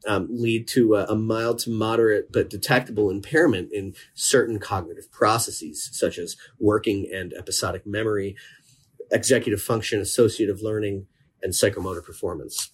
um, 0.06 0.28
lead 0.30 0.68
to 0.68 0.94
a, 0.94 1.04
a, 1.06 1.16
mild 1.16 1.60
to 1.60 1.70
moderate 1.70 2.32
but 2.32 2.50
detectable 2.50 3.10
impairment 3.10 3.72
in 3.72 3.94
certain 4.14 4.58
cognitive 4.58 5.10
processes, 5.10 5.88
such 5.92 6.18
as 6.18 6.36
working 6.58 7.08
and 7.12 7.32
episodic 7.32 7.86
memory, 7.86 8.36
executive 9.10 9.62
function, 9.62 10.00
associative 10.00 10.60
learning, 10.62 11.06
and 11.42 11.52
psychomotor 11.52 12.04
performance. 12.04 12.70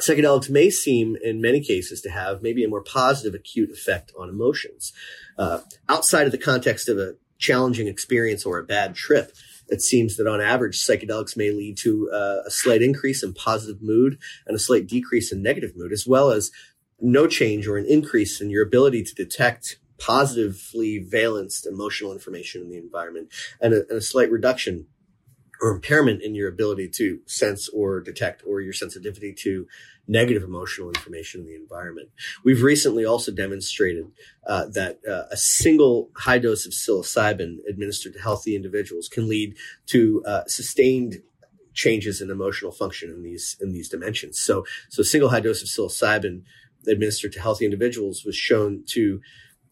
Psychedelics 0.00 0.48
may 0.48 0.70
seem, 0.70 1.16
in 1.22 1.40
many 1.40 1.60
cases, 1.60 2.00
to 2.00 2.10
have 2.10 2.42
maybe 2.42 2.64
a 2.64 2.68
more 2.68 2.82
positive 2.82 3.34
acute 3.34 3.70
effect 3.70 4.12
on 4.18 4.28
emotions. 4.28 4.92
Uh, 5.36 5.60
outside 5.88 6.26
of 6.26 6.32
the 6.32 6.38
context 6.38 6.88
of 6.88 6.98
a 6.98 7.16
challenging 7.38 7.86
experience 7.86 8.46
or 8.46 8.58
a 8.58 8.64
bad 8.64 8.94
trip, 8.94 9.32
it 9.70 9.82
seems 9.82 10.16
that 10.16 10.26
on 10.26 10.40
average, 10.40 10.78
psychedelics 10.78 11.36
may 11.36 11.50
lead 11.50 11.76
to 11.78 12.10
uh, 12.12 12.42
a 12.46 12.50
slight 12.50 12.82
increase 12.82 13.22
in 13.22 13.32
positive 13.32 13.80
mood 13.80 14.18
and 14.46 14.56
a 14.56 14.58
slight 14.58 14.86
decrease 14.86 15.32
in 15.32 15.42
negative 15.42 15.72
mood, 15.76 15.92
as 15.92 16.06
well 16.06 16.30
as 16.30 16.50
no 17.00 17.26
change 17.26 17.66
or 17.66 17.76
an 17.76 17.86
increase 17.86 18.40
in 18.40 18.50
your 18.50 18.64
ability 18.64 19.02
to 19.02 19.14
detect 19.14 19.78
positively 19.98 20.98
valenced 20.98 21.66
emotional 21.66 22.12
information 22.12 22.62
in 22.62 22.70
the 22.70 22.78
environment 22.78 23.30
and 23.60 23.74
a, 23.74 23.80
and 23.88 23.98
a 23.98 24.00
slight 24.00 24.30
reduction 24.30 24.86
or 25.60 25.70
impairment 25.70 26.22
in 26.22 26.34
your 26.34 26.48
ability 26.48 26.88
to 26.88 27.20
sense 27.26 27.68
or 27.68 28.00
detect 28.00 28.42
or 28.46 28.60
your 28.60 28.72
sensitivity 28.72 29.32
to 29.32 29.66
negative 30.08 30.42
emotional 30.42 30.88
information 30.88 31.42
in 31.42 31.46
the 31.46 31.54
environment. 31.54 32.08
We've 32.44 32.62
recently 32.62 33.04
also 33.04 33.30
demonstrated 33.30 34.06
uh, 34.46 34.66
that 34.72 34.98
uh, 35.08 35.24
a 35.30 35.36
single 35.36 36.10
high 36.16 36.38
dose 36.38 36.66
of 36.66 36.72
psilocybin 36.72 37.58
administered 37.68 38.14
to 38.14 38.20
healthy 38.20 38.56
individuals 38.56 39.08
can 39.08 39.28
lead 39.28 39.56
to 39.86 40.22
uh, 40.26 40.42
sustained 40.46 41.22
changes 41.74 42.20
in 42.20 42.30
emotional 42.30 42.72
function 42.72 43.10
in 43.10 43.22
these 43.22 43.56
in 43.60 43.72
these 43.72 43.88
dimensions. 43.88 44.38
So, 44.40 44.64
so 44.88 45.02
single 45.02 45.28
high 45.28 45.40
dose 45.40 45.62
of 45.62 45.68
psilocybin 45.68 46.42
administered 46.88 47.32
to 47.32 47.40
healthy 47.40 47.64
individuals 47.64 48.24
was 48.24 48.36
shown 48.36 48.82
to 48.88 49.20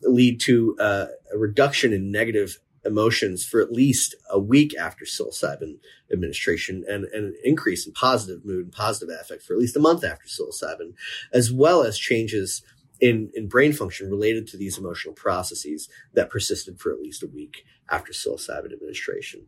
lead 0.02 0.40
to 0.40 0.76
uh, 0.78 1.06
a 1.32 1.38
reduction 1.38 1.92
in 1.92 2.12
negative 2.12 2.58
emotions 2.88 3.44
for 3.44 3.60
at 3.60 3.70
least 3.70 4.16
a 4.30 4.38
week 4.38 4.76
after 4.76 5.04
psilocybin 5.04 5.78
administration 6.12 6.84
and, 6.88 7.04
and 7.04 7.26
an 7.26 7.36
increase 7.44 7.86
in 7.86 7.92
positive 7.92 8.44
mood 8.44 8.64
and 8.64 8.72
positive 8.72 9.14
affect 9.20 9.42
for 9.42 9.52
at 9.52 9.58
least 9.60 9.76
a 9.76 9.80
month 9.80 10.02
after 10.02 10.26
psilocybin, 10.26 10.94
as 11.32 11.52
well 11.52 11.82
as 11.82 11.98
changes 11.98 12.62
in, 13.00 13.30
in 13.34 13.48
brain 13.48 13.72
function 13.72 14.10
related 14.10 14.46
to 14.48 14.56
these 14.56 14.78
emotional 14.78 15.14
processes 15.14 15.88
that 16.14 16.30
persisted 16.30 16.80
for 16.80 16.92
at 16.92 17.00
least 17.00 17.22
a 17.22 17.28
week 17.28 17.64
after 17.90 18.12
psilocybin 18.12 18.72
administration. 18.72 19.46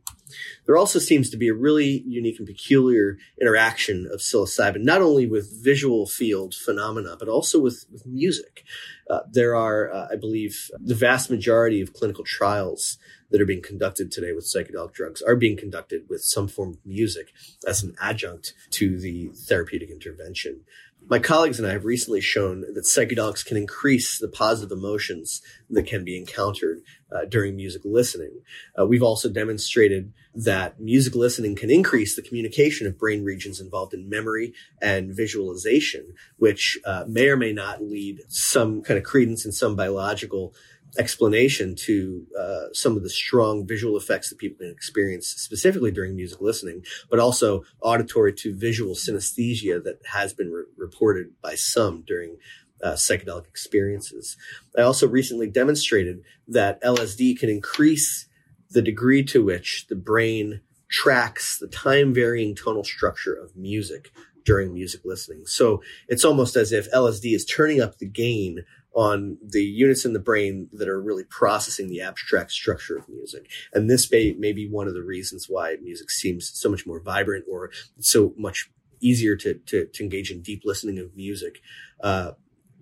There 0.66 0.76
also 0.76 0.98
seems 0.98 1.30
to 1.30 1.36
be 1.36 1.48
a 1.48 1.54
really 1.54 2.02
unique 2.06 2.38
and 2.38 2.46
peculiar 2.46 3.18
interaction 3.40 4.08
of 4.12 4.20
psilocybin, 4.20 4.82
not 4.82 5.02
only 5.02 5.26
with 5.26 5.62
visual 5.62 6.06
field 6.06 6.54
phenomena, 6.54 7.16
but 7.18 7.28
also 7.28 7.60
with, 7.60 7.84
with 7.92 8.06
music. 8.06 8.64
Uh, 9.08 9.20
there 9.30 9.54
are, 9.54 9.92
uh, 9.92 10.08
I 10.10 10.16
believe, 10.16 10.70
the 10.78 10.94
vast 10.94 11.30
majority 11.30 11.80
of 11.80 11.92
clinical 11.92 12.24
trials 12.24 12.98
that 13.30 13.40
are 13.40 13.46
being 13.46 13.62
conducted 13.62 14.10
today 14.10 14.32
with 14.32 14.44
psychedelic 14.44 14.92
drugs 14.92 15.22
are 15.22 15.36
being 15.36 15.56
conducted 15.56 16.08
with 16.08 16.22
some 16.22 16.48
form 16.48 16.70
of 16.70 16.86
music 16.86 17.32
as 17.66 17.82
an 17.82 17.94
adjunct 18.00 18.54
to 18.70 18.98
the 18.98 19.28
therapeutic 19.34 19.90
intervention. 19.90 20.60
My 21.08 21.18
colleagues 21.18 21.58
and 21.58 21.66
I 21.66 21.72
have 21.72 21.84
recently 21.84 22.20
shown 22.20 22.60
that 22.60 22.84
psychedelics 22.84 23.44
can 23.44 23.56
increase 23.56 24.18
the 24.18 24.28
positive 24.28 24.76
emotions 24.76 25.42
that 25.70 25.86
can 25.86 26.04
be 26.04 26.16
encountered 26.16 26.82
uh, 27.12 27.24
during 27.24 27.56
music 27.56 27.82
listening. 27.84 28.40
Uh, 28.78 28.86
we've 28.86 29.02
also 29.02 29.28
demonstrated 29.28 30.12
that 30.34 30.80
music 30.80 31.14
listening 31.14 31.56
can 31.56 31.70
increase 31.70 32.14
the 32.14 32.22
communication 32.22 32.86
of 32.86 32.98
brain 32.98 33.24
regions 33.24 33.60
involved 33.60 33.94
in 33.94 34.08
memory 34.08 34.52
and 34.80 35.14
visualization, 35.14 36.14
which 36.38 36.78
uh, 36.84 37.04
may 37.08 37.28
or 37.28 37.36
may 37.36 37.52
not 37.52 37.82
lead 37.82 38.20
some 38.28 38.82
kind 38.82 38.98
of 38.98 39.04
credence 39.04 39.44
in 39.44 39.52
some 39.52 39.74
biological 39.74 40.54
explanation 40.98 41.74
to 41.76 42.26
uh, 42.38 42.64
some 42.72 42.96
of 42.96 43.02
the 43.02 43.10
strong 43.10 43.66
visual 43.66 43.96
effects 43.96 44.28
that 44.28 44.38
people 44.38 44.58
can 44.58 44.70
experience 44.70 45.28
specifically 45.28 45.90
during 45.90 46.16
music 46.16 46.40
listening, 46.40 46.84
but 47.08 47.20
also 47.20 47.62
auditory 47.80 48.32
to 48.32 48.54
visual 48.54 48.94
synesthesia 48.94 49.82
that 49.82 50.00
has 50.12 50.32
been 50.32 50.50
re- 50.50 50.64
reported 50.76 51.28
by 51.42 51.54
some 51.54 52.02
during 52.06 52.36
uh, 52.82 52.92
psychedelic 52.92 53.46
experiences. 53.46 54.36
I 54.76 54.82
also 54.82 55.08
recently 55.08 55.48
demonstrated 55.48 56.22
that 56.48 56.82
LSD 56.82 57.38
can 57.38 57.48
increase 57.48 58.26
the 58.70 58.82
degree 58.82 59.24
to 59.24 59.44
which 59.44 59.86
the 59.88 59.96
brain 59.96 60.60
tracks 60.88 61.58
the 61.58 61.68
time 61.68 62.12
varying 62.12 62.54
tonal 62.54 62.84
structure 62.84 63.34
of 63.34 63.56
music 63.56 64.10
during 64.44 64.72
music 64.72 65.02
listening. 65.04 65.46
So 65.46 65.82
it's 66.08 66.24
almost 66.24 66.56
as 66.56 66.72
if 66.72 66.90
LSD 66.92 67.34
is 67.34 67.44
turning 67.44 67.80
up 67.80 67.98
the 67.98 68.08
gain 68.08 68.64
on 68.92 69.38
the 69.40 69.62
units 69.62 70.04
in 70.04 70.12
the 70.12 70.18
brain 70.18 70.68
that 70.72 70.88
are 70.88 71.00
really 71.00 71.22
processing 71.24 71.88
the 71.88 72.00
abstract 72.00 72.50
structure 72.50 72.96
of 72.96 73.08
music. 73.08 73.48
And 73.72 73.88
this 73.88 74.10
may, 74.10 74.34
may 74.36 74.52
be 74.52 74.68
one 74.68 74.88
of 74.88 74.94
the 74.94 75.04
reasons 75.04 75.46
why 75.48 75.76
music 75.80 76.10
seems 76.10 76.50
so 76.52 76.68
much 76.68 76.86
more 76.86 77.00
vibrant 77.00 77.44
or 77.48 77.70
so 78.00 78.34
much 78.36 78.68
easier 79.00 79.36
to, 79.36 79.54
to, 79.54 79.86
to 79.86 80.02
engage 80.02 80.30
in 80.30 80.42
deep 80.42 80.62
listening 80.64 80.98
of 80.98 81.14
music 81.16 81.60
uh, 82.02 82.32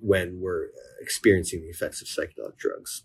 when 0.00 0.40
we're 0.40 0.68
experiencing 1.00 1.62
the 1.62 1.68
effects 1.68 2.00
of 2.02 2.08
psychedelic 2.08 2.56
drugs. 2.56 3.04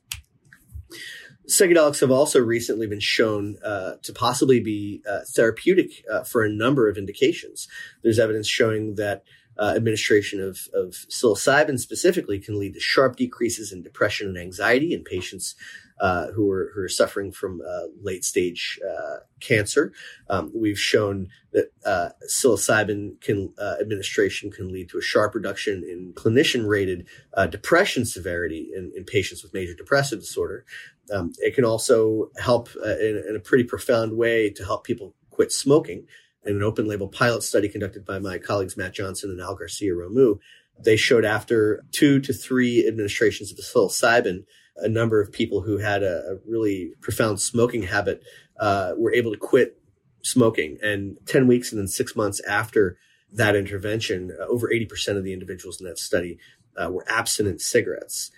Psychedelics 1.50 2.00
have 2.00 2.12
also 2.12 2.40
recently 2.40 2.88
been 2.88 3.02
shown 3.02 3.58
uh, 3.66 3.96
to 4.02 4.14
possibly 4.14 4.60
be 4.62 5.02
uh, 5.10 5.20
therapeutic 5.36 6.06
uh, 6.12 6.24
for 6.24 6.44
a 6.44 6.50
number 6.50 6.88
of 6.88 6.98
indications. 6.98 7.68
There's 8.02 8.20
evidence 8.20 8.48
showing 8.48 8.96
that 8.96 9.24
uh, 9.60 9.74
administration 9.76 10.42
of, 10.42 10.60
of 10.74 10.94
psilocybin 11.10 11.80
specifically 11.80 12.40
can 12.40 12.60
lead 12.60 12.74
to 12.74 12.80
sharp 12.80 13.16
decreases 13.16 13.72
in 13.72 13.84
depression 13.84 14.28
and 14.28 14.38
anxiety 14.38 14.94
in 14.94 15.04
patients 15.04 15.56
uh, 16.00 16.28
who, 16.32 16.50
are, 16.52 16.72
who 16.74 16.82
are 16.82 16.90
suffering 16.90 17.32
from 17.32 17.62
uh, 17.62 17.84
late 18.02 18.26
stage 18.26 18.80
uh, 18.86 19.18
cancer. 19.40 19.94
Um, 20.30 20.52
we've 20.54 20.80
shown 20.80 21.28
that 21.52 21.72
uh, 21.86 22.10
psilocybin 22.28 23.22
can, 23.22 23.54
uh, 23.60 23.76
administration 23.80 24.52
can 24.52 24.70
lead 24.70 24.90
to 24.90 24.98
a 24.98 25.02
sharp 25.02 25.36
reduction 25.36 25.84
in 25.84 26.14
clinician 26.14 26.68
rated 26.68 27.08
depression 27.52 28.06
severity 28.06 28.72
in, 28.76 28.92
in, 28.96 29.04
patients 29.06 29.44
with 29.44 29.54
major 29.54 29.76
depressive 29.76 30.20
disorder. 30.20 30.66
Um, 31.14 31.34
it 31.38 31.54
can 31.54 31.64
also 31.64 32.32
help 32.38 32.70
in, 32.76 33.24
in 33.30 33.36
a 33.36 33.40
pretty 33.40 33.64
profound 33.64 34.18
way 34.18 34.50
to 34.50 34.66
help 34.66 34.84
people 34.84 35.14
quit 35.30 35.52
smoking 35.52 36.08
in 36.46 36.56
an 36.56 36.64
open 36.64 36.88
label 36.88 37.08
pilot 37.08 37.44
study 37.44 37.70
conducted 37.70 38.06
by 38.06 38.20
my 38.20 38.38
colleagues 38.38 38.78
Matt 38.78 38.94
Johnson 38.94 39.30
and 39.30 39.42
Al 39.42 39.56
Garcia 39.56 39.94
Romeu, 39.94 40.40
they 40.80 40.96
showed 40.96 41.26
after 41.26 41.84
two 41.92 42.20
to 42.20 42.34
three 42.34 42.88
administrations 42.88 43.52
of 43.52 43.58
psilocybin, 43.58 44.46
a 44.78 44.90
number 44.90 45.22
of 45.22 45.32
people 45.32 45.62
who 45.62 45.78
had 45.78 46.04
a, 46.04 46.24
a 46.32 46.36
really 46.48 46.94
profound 47.02 47.40
smoking 47.40 47.84
habit 47.84 48.24
uh, 48.60 48.94
were 48.98 49.14
able 49.14 49.32
to 49.32 49.38
quit 49.38 49.78
smoking. 50.24 50.78
And 50.82 51.18
10 51.28 51.48
weeks 51.48 51.72
and 51.72 51.80
then 51.80 51.88
six 51.88 52.16
months 52.16 52.42
after 52.42 52.98
that 53.32 53.56
intervention, 53.56 54.36
uh, 54.40 54.46
over 54.46 54.68
80% 54.68 55.18
of 55.18 55.24
the 55.24 55.34
individuals 55.34 55.80
in 55.80 55.88
that 55.88 56.00
study 56.00 56.40
uh, 56.76 56.90
were 56.90 57.06
abstinent 57.08 57.62
cigarettes. 57.62 58.32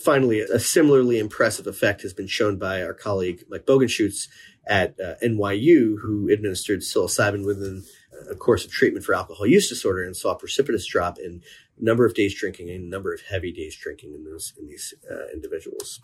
Finally, 0.00 0.40
a 0.40 0.58
similarly 0.58 1.18
impressive 1.18 1.66
effect 1.66 2.02
has 2.02 2.14
been 2.14 2.26
shown 2.26 2.56
by 2.56 2.82
our 2.82 2.94
colleague 2.94 3.44
Mike 3.48 3.66
Bogenschutz 3.66 4.28
at 4.66 4.98
uh, 5.00 5.14
NYU 5.22 5.96
who 6.00 6.28
administered 6.30 6.80
psilocybin 6.80 7.44
within 7.44 7.84
a 8.30 8.34
course 8.34 8.64
of 8.64 8.70
treatment 8.70 9.04
for 9.04 9.14
alcohol 9.14 9.46
use 9.46 9.68
disorder 9.68 10.04
and 10.04 10.16
saw 10.16 10.32
a 10.32 10.38
precipitous 10.38 10.86
drop 10.86 11.18
in 11.18 11.42
number 11.78 12.06
of 12.06 12.14
days 12.14 12.34
drinking 12.34 12.70
and 12.70 12.88
number 12.88 13.12
of 13.12 13.20
heavy 13.22 13.52
days 13.52 13.76
drinking 13.76 14.14
in 14.14 14.24
those 14.24 14.52
in 14.58 14.66
these 14.68 14.94
uh, 15.10 15.26
individuals. 15.32 16.00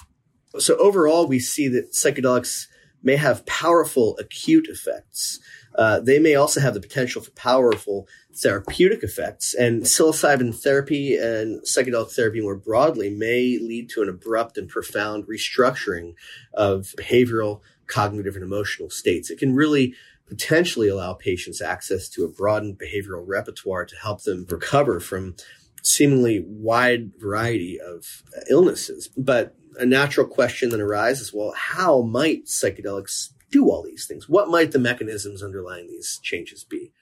So 0.58 0.76
overall, 0.78 1.26
we 1.26 1.38
see 1.38 1.68
that 1.68 1.92
psychedelics 1.92 2.66
may 3.02 3.16
have 3.16 3.46
powerful 3.46 4.16
acute 4.18 4.66
effects. 4.68 5.40
Uh, 5.74 6.00
they 6.00 6.18
may 6.18 6.34
also 6.34 6.60
have 6.60 6.74
the 6.74 6.80
potential 6.80 7.22
for 7.22 7.30
powerful 7.32 8.08
therapeutic 8.34 9.02
effects, 9.02 9.54
and 9.54 9.82
psilocybin 9.82 10.54
therapy 10.54 11.16
and 11.16 11.60
psychedelic 11.62 12.10
therapy 12.10 12.40
more 12.40 12.56
broadly 12.56 13.10
may 13.10 13.58
lead 13.60 13.88
to 13.90 14.02
an 14.02 14.08
abrupt 14.08 14.56
and 14.56 14.68
profound 14.68 15.24
restructuring 15.26 16.14
of 16.54 16.94
behavioral 16.96 17.60
cognitive 17.86 18.34
and 18.34 18.44
emotional 18.44 18.90
states. 18.90 19.30
It 19.30 19.38
can 19.38 19.54
really 19.54 19.94
potentially 20.28 20.88
allow 20.88 21.14
patients 21.14 21.60
access 21.60 22.08
to 22.10 22.24
a 22.24 22.28
broadened 22.28 22.78
behavioral 22.78 23.24
repertoire 23.26 23.86
to 23.86 23.96
help 23.96 24.22
them 24.22 24.46
recover 24.48 25.00
from 25.00 25.34
seemingly 25.82 26.44
wide 26.46 27.12
variety 27.18 27.78
of 27.80 28.22
illnesses. 28.50 29.08
But 29.16 29.54
a 29.78 29.86
natural 29.86 30.26
question 30.26 30.70
then 30.70 30.80
arises, 30.80 31.32
well, 31.32 31.52
how 31.56 32.02
might 32.02 32.46
psychedelics 32.46 33.32
do 33.50 33.70
all 33.70 33.82
these 33.82 34.06
things? 34.06 34.28
What 34.28 34.48
might 34.48 34.72
the 34.72 34.78
mechanisms 34.78 35.42
underlying 35.42 35.86
these 35.86 36.20
changes 36.22 36.64
be? 36.64 36.92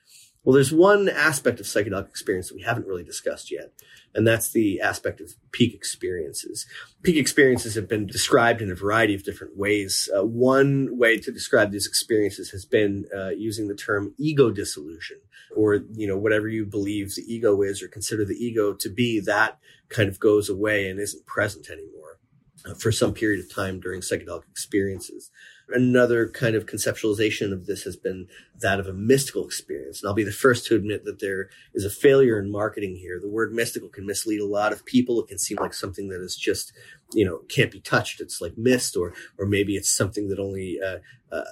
Well, 0.46 0.54
there's 0.54 0.72
one 0.72 1.08
aspect 1.08 1.58
of 1.58 1.66
psychedelic 1.66 2.08
experience 2.08 2.48
that 2.48 2.54
we 2.54 2.62
haven't 2.62 2.86
really 2.86 3.02
discussed 3.02 3.50
yet, 3.50 3.72
and 4.14 4.24
that's 4.24 4.52
the 4.52 4.80
aspect 4.80 5.20
of 5.20 5.32
peak 5.50 5.74
experiences. 5.74 6.66
Peak 7.02 7.16
experiences 7.16 7.74
have 7.74 7.88
been 7.88 8.06
described 8.06 8.62
in 8.62 8.70
a 8.70 8.76
variety 8.76 9.12
of 9.16 9.24
different 9.24 9.56
ways. 9.56 10.08
Uh, 10.16 10.24
one 10.24 10.96
way 10.96 11.18
to 11.18 11.32
describe 11.32 11.72
these 11.72 11.88
experiences 11.88 12.50
has 12.50 12.64
been 12.64 13.06
uh, 13.12 13.30
using 13.30 13.66
the 13.66 13.74
term 13.74 14.14
ego 14.18 14.52
dissolution, 14.52 15.16
or 15.56 15.80
you 15.96 16.06
know 16.06 16.16
whatever 16.16 16.46
you 16.46 16.64
believe 16.64 17.16
the 17.16 17.24
ego 17.26 17.60
is 17.62 17.82
or 17.82 17.88
consider 17.88 18.24
the 18.24 18.36
ego 18.36 18.72
to 18.72 18.88
be, 18.88 19.18
that 19.18 19.58
kind 19.88 20.08
of 20.08 20.20
goes 20.20 20.48
away 20.48 20.88
and 20.88 21.00
isn't 21.00 21.26
present 21.26 21.68
anymore 21.68 22.20
uh, 22.64 22.74
for 22.74 22.92
some 22.92 23.12
period 23.12 23.44
of 23.44 23.52
time 23.52 23.80
during 23.80 24.00
psychedelic 24.00 24.48
experiences. 24.48 25.32
Another 25.68 26.28
kind 26.28 26.54
of 26.54 26.66
conceptualization 26.66 27.52
of 27.52 27.66
this 27.66 27.82
has 27.82 27.96
been 27.96 28.28
that 28.60 28.78
of 28.78 28.86
a 28.86 28.92
mystical 28.92 29.44
experience. 29.44 30.00
And 30.00 30.08
I'll 30.08 30.14
be 30.14 30.22
the 30.22 30.30
first 30.30 30.66
to 30.66 30.76
admit 30.76 31.04
that 31.04 31.18
there 31.18 31.50
is 31.74 31.84
a 31.84 31.90
failure 31.90 32.38
in 32.38 32.52
marketing 32.52 32.96
here. 32.96 33.18
The 33.20 33.28
word 33.28 33.52
mystical 33.52 33.88
can 33.88 34.06
mislead 34.06 34.40
a 34.40 34.46
lot 34.46 34.72
of 34.72 34.86
people. 34.86 35.20
It 35.20 35.28
can 35.28 35.38
seem 35.38 35.58
like 35.60 35.74
something 35.74 36.08
that 36.08 36.22
is 36.22 36.36
just, 36.36 36.72
you 37.12 37.24
know, 37.24 37.40
can't 37.48 37.72
be 37.72 37.80
touched. 37.80 38.20
It's 38.20 38.40
like 38.40 38.56
mist, 38.56 38.96
or 38.96 39.12
or 39.38 39.46
maybe 39.46 39.74
it's 39.74 39.90
something 39.90 40.28
that 40.28 40.38
only 40.38 40.78
uh, 40.80 40.98
uh, 41.32 41.44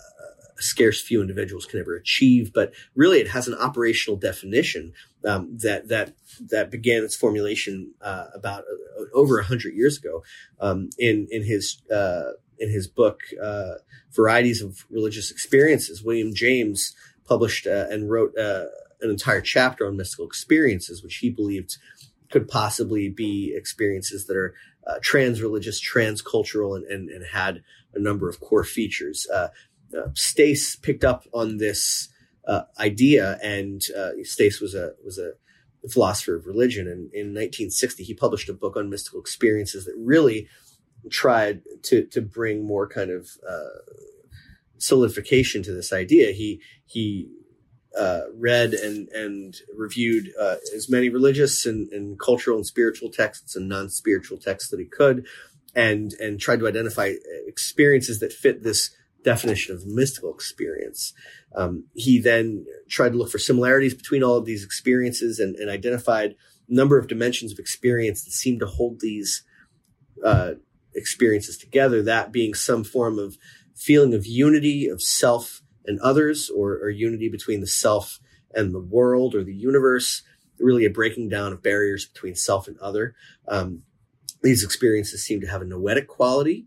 a 0.58 0.62
scarce 0.62 1.02
few 1.02 1.20
individuals 1.20 1.66
can 1.66 1.80
ever 1.80 1.96
achieve. 1.96 2.52
But 2.52 2.72
really, 2.94 3.18
it 3.18 3.28
has 3.28 3.48
an 3.48 3.54
operational 3.54 4.16
definition 4.16 4.92
um, 5.26 5.58
that 5.58 5.88
that 5.88 6.14
that 6.50 6.70
began 6.70 7.02
its 7.02 7.16
formulation 7.16 7.94
uh, 8.00 8.26
about 8.34 8.60
uh, 8.62 9.04
over 9.12 9.38
a 9.38 9.44
hundred 9.44 9.74
years 9.74 9.98
ago. 9.98 10.22
Um, 10.60 10.90
in 10.98 11.26
in 11.30 11.42
his 11.44 11.82
uh, 11.92 12.32
in 12.58 12.70
his 12.70 12.86
book, 12.86 13.20
uh, 13.42 13.74
Varieties 14.12 14.62
of 14.62 14.84
Religious 14.90 15.30
Experiences, 15.30 16.02
William 16.02 16.34
James 16.34 16.94
published 17.26 17.66
uh, 17.66 17.86
and 17.90 18.10
wrote 18.10 18.36
uh, 18.38 18.66
an 19.00 19.10
entire 19.10 19.40
chapter 19.40 19.86
on 19.86 19.96
mystical 19.96 20.26
experiences, 20.26 21.02
which 21.02 21.16
he 21.16 21.30
believed 21.30 21.76
could 22.30 22.48
possibly 22.48 23.08
be 23.08 23.52
experiences 23.56 24.26
that 24.26 24.36
are 24.36 24.54
uh, 24.86 24.98
trans 25.02 25.40
religious, 25.40 25.80
trans 25.80 26.20
cultural, 26.20 26.74
and, 26.74 26.84
and, 26.86 27.08
and, 27.08 27.24
had 27.32 27.62
a 27.94 27.98
number 27.98 28.28
of 28.28 28.40
core 28.40 28.64
features. 28.64 29.26
Uh, 29.32 29.48
uh, 29.96 30.08
Stace 30.14 30.76
picked 30.76 31.04
up 31.04 31.24
on 31.32 31.56
this 31.56 32.08
idea, 32.78 33.38
and 33.42 33.82
Stace 34.24 34.60
was 34.60 34.74
a 34.74 34.92
was 35.02 35.18
a 35.18 35.32
philosopher 35.88 36.36
of 36.36 36.46
religion. 36.46 36.86
And 36.86 37.12
in 37.12 37.28
1960, 37.28 38.04
he 38.04 38.14
published 38.14 38.48
a 38.48 38.54
book 38.54 38.76
on 38.76 38.90
mystical 38.90 39.20
experiences 39.20 39.84
that 39.84 39.94
really 39.98 40.48
tried 41.10 41.62
to 41.84 42.06
to 42.06 42.20
bring 42.20 42.66
more 42.66 42.88
kind 42.88 43.10
of 43.10 43.28
uh, 43.48 43.92
solidification 44.78 45.62
to 45.62 45.72
this 45.72 45.92
idea. 45.92 46.32
He 46.32 46.60
he 46.86 47.28
uh, 47.98 48.22
read 48.36 48.74
and 48.74 49.08
and 49.10 49.56
reviewed 49.76 50.30
uh, 50.40 50.56
as 50.74 50.88
many 50.90 51.08
religious 51.08 51.64
and, 51.64 51.88
and, 51.92 52.18
cultural 52.18 52.56
and 52.56 52.66
spiritual 52.66 53.08
texts 53.08 53.54
and 53.54 53.68
non 53.68 53.88
spiritual 53.88 54.36
texts 54.36 54.70
that 54.70 54.80
he 54.80 54.86
could, 54.86 55.26
and 55.74 56.12
and 56.14 56.40
tried 56.40 56.58
to 56.58 56.66
identify 56.66 57.12
experiences 57.46 58.18
that 58.20 58.32
fit 58.32 58.62
this 58.62 58.90
definition 59.22 59.74
of 59.74 59.86
mystical 59.86 60.34
experience. 60.34 61.14
Um, 61.56 61.84
he 61.94 62.20
then 62.20 62.66
tried 62.88 63.12
to 63.12 63.18
look 63.18 63.30
for 63.30 63.38
similarities 63.38 63.94
between 63.94 64.22
all 64.22 64.36
of 64.36 64.44
these 64.44 64.64
experiences 64.64 65.38
and, 65.38 65.56
and 65.56 65.70
identified 65.70 66.34
a 66.68 66.74
number 66.74 66.98
of 66.98 67.08
dimensions 67.08 67.52
of 67.52 67.58
experience 67.58 68.24
that 68.24 68.32
seem 68.32 68.58
to 68.58 68.66
hold 68.66 69.00
these 69.00 69.44
uh, 70.24 70.54
experiences 70.94 71.58
together. 71.58 72.02
That 72.02 72.32
being 72.32 72.54
some 72.54 72.84
form 72.84 73.18
of 73.18 73.36
feeling 73.74 74.14
of 74.14 74.26
unity 74.26 74.86
of 74.86 75.02
self 75.02 75.62
and 75.86 76.00
others, 76.00 76.50
or, 76.50 76.72
or 76.74 76.90
unity 76.90 77.28
between 77.28 77.60
the 77.60 77.66
self 77.66 78.20
and 78.54 78.74
the 78.74 78.80
world 78.80 79.34
or 79.34 79.44
the 79.44 79.54
universe. 79.54 80.22
Really, 80.58 80.84
a 80.84 80.90
breaking 80.90 81.28
down 81.28 81.52
of 81.52 81.62
barriers 81.62 82.06
between 82.06 82.36
self 82.36 82.68
and 82.68 82.78
other. 82.78 83.14
Um, 83.48 83.82
these 84.42 84.62
experiences 84.62 85.24
seem 85.24 85.40
to 85.40 85.48
have 85.48 85.62
a 85.62 85.64
noetic 85.64 86.06
quality. 86.06 86.66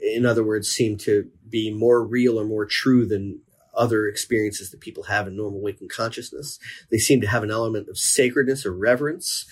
In 0.00 0.26
other 0.26 0.42
words, 0.44 0.68
seem 0.68 0.96
to 0.98 1.30
be 1.48 1.72
more 1.72 2.04
real 2.04 2.38
or 2.38 2.44
more 2.44 2.66
true 2.66 3.06
than 3.06 3.40
other 3.74 4.08
experiences 4.08 4.70
that 4.70 4.80
people 4.80 5.04
have 5.04 5.26
in 5.28 5.36
normal 5.36 5.60
waking 5.60 5.88
consciousness. 5.88 6.58
They 6.90 6.98
seem 6.98 7.20
to 7.20 7.28
have 7.28 7.42
an 7.42 7.50
element 7.50 7.88
of 7.88 7.96
sacredness 7.96 8.66
or 8.66 8.72
reverence. 8.72 9.46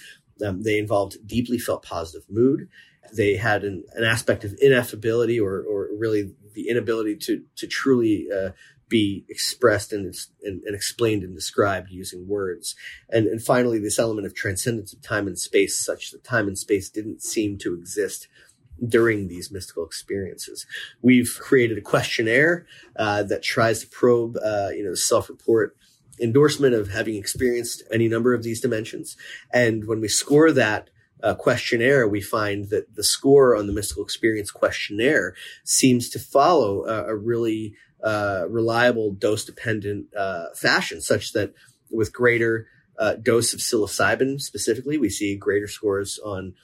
Um, 0.45 0.63
they 0.63 0.79
involved 0.79 1.27
deeply 1.27 1.59
felt 1.59 1.85
positive 1.85 2.29
mood. 2.29 2.69
They 3.15 3.37
had 3.37 3.65
an, 3.65 3.85
an 3.95 4.05
aspect 4.05 4.45
of 4.45 4.53
ineffability 4.63 5.41
or, 5.41 5.63
or 5.63 5.89
really 5.97 6.33
the 6.55 6.69
inability 6.69 7.17
to, 7.17 7.43
to 7.57 7.67
truly 7.67 8.27
uh, 8.35 8.51
be 8.89 9.25
expressed 9.29 9.93
and, 9.93 10.15
and, 10.43 10.63
and, 10.63 10.75
explained 10.75 11.23
and 11.23 11.35
described 11.35 11.91
using 11.91 12.29
words. 12.29 12.77
And, 13.11 13.27
and 13.27 13.43
finally, 13.43 13.79
this 13.79 13.99
element 13.99 14.27
of 14.27 14.35
transcendence 14.35 14.93
of 14.93 15.03
time 15.03 15.27
and 15.27 15.39
space, 15.39 15.77
such 15.79 16.13
that 16.13 16.23
time 16.23 16.47
and 16.47 16.57
space 16.57 16.89
didn't 16.89 17.23
seem 17.23 17.59
to 17.59 17.75
exist 17.75 18.29
during 18.87 19.29
these 19.29 19.51
mystical 19.51 19.85
experiences. 19.85 20.67
We've 21.03 21.37
created 21.41 21.79
a 21.79 21.83
questionnaire 21.83 22.67
uh, 22.97 23.25
that 23.25 23.43
tries 23.43 23.81
to 23.81 23.89
probe, 23.89 24.37
uh, 24.37 24.69
you 24.73 24.85
know, 24.85 24.95
self-report 24.95 25.77
endorsement 26.21 26.75
of 26.75 26.91
having 26.91 27.17
experienced 27.17 27.83
any 27.93 28.09
number 28.09 28.35
of 28.35 28.43
these 28.43 28.61
dimensions. 28.61 29.17
And 29.53 29.87
when 29.87 30.01
we 30.01 30.09
score 30.09 30.51
that 30.53 30.91
uh, 31.23 31.35
questionnaire, 31.35 32.07
we 32.07 32.21
find 32.21 32.69
that 32.71 32.95
the 32.95 33.05
score 33.05 33.57
on 33.57 33.67
the 33.67 33.73
mystical 33.73 34.05
experience 34.05 34.51
questionnaire 34.51 35.35
seems 35.65 36.11
to 36.11 36.19
follow 36.19 36.85
a, 36.85 37.07
a 37.07 37.17
really 37.17 37.75
uh, 38.05 38.45
reliable 38.49 39.13
dose 39.13 39.45
dependent 39.45 40.15
uh, 40.15 40.47
fashion, 40.55 41.01
such 41.01 41.33
that 41.33 41.55
with 41.91 42.13
greater 42.13 42.67
uh, 42.99 43.15
dose 43.15 43.53
of 43.53 43.61
psilocybin 43.61 44.41
specifically, 44.41 44.99
we 44.99 45.09
see 45.09 45.37
greater 45.37 45.69
scores 45.69 46.19
on 46.25 46.55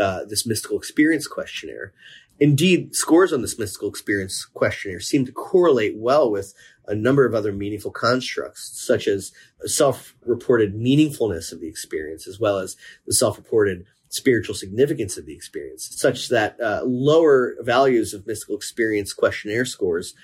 uh, 0.00 0.24
this 0.28 0.46
mystical 0.46 0.78
experience 0.78 1.26
questionnaire. 1.26 1.92
Indeed, 2.38 2.94
scores 2.94 3.32
on 3.32 3.40
this 3.40 3.58
mystical 3.58 3.88
experience 3.88 4.44
questionnaire 4.44 5.00
seem 5.00 5.24
to 5.24 5.32
correlate 5.32 5.96
well 5.96 6.30
with 6.30 6.54
a 6.86 6.94
number 6.94 7.24
of 7.24 7.34
other 7.34 7.50
meaningful 7.50 7.90
constructs, 7.90 8.70
such 8.74 9.08
as 9.08 9.32
self-reported 9.62 10.74
meaningfulness 10.74 11.50
of 11.50 11.60
the 11.60 11.68
experience, 11.68 12.28
as 12.28 12.38
well 12.38 12.58
as 12.58 12.76
the 13.06 13.14
self-reported 13.14 13.86
spiritual 14.16 14.54
significance 14.54 15.16
of 15.16 15.26
the 15.26 15.34
experience, 15.34 15.88
such 15.92 16.28
that 16.28 16.60
uh, 16.60 16.82
lower 16.84 17.54
values 17.60 18.14
of 18.14 18.26
mystical 18.26 18.56
experience 18.56 19.12
questionnaire 19.12 19.64
scores 19.64 20.14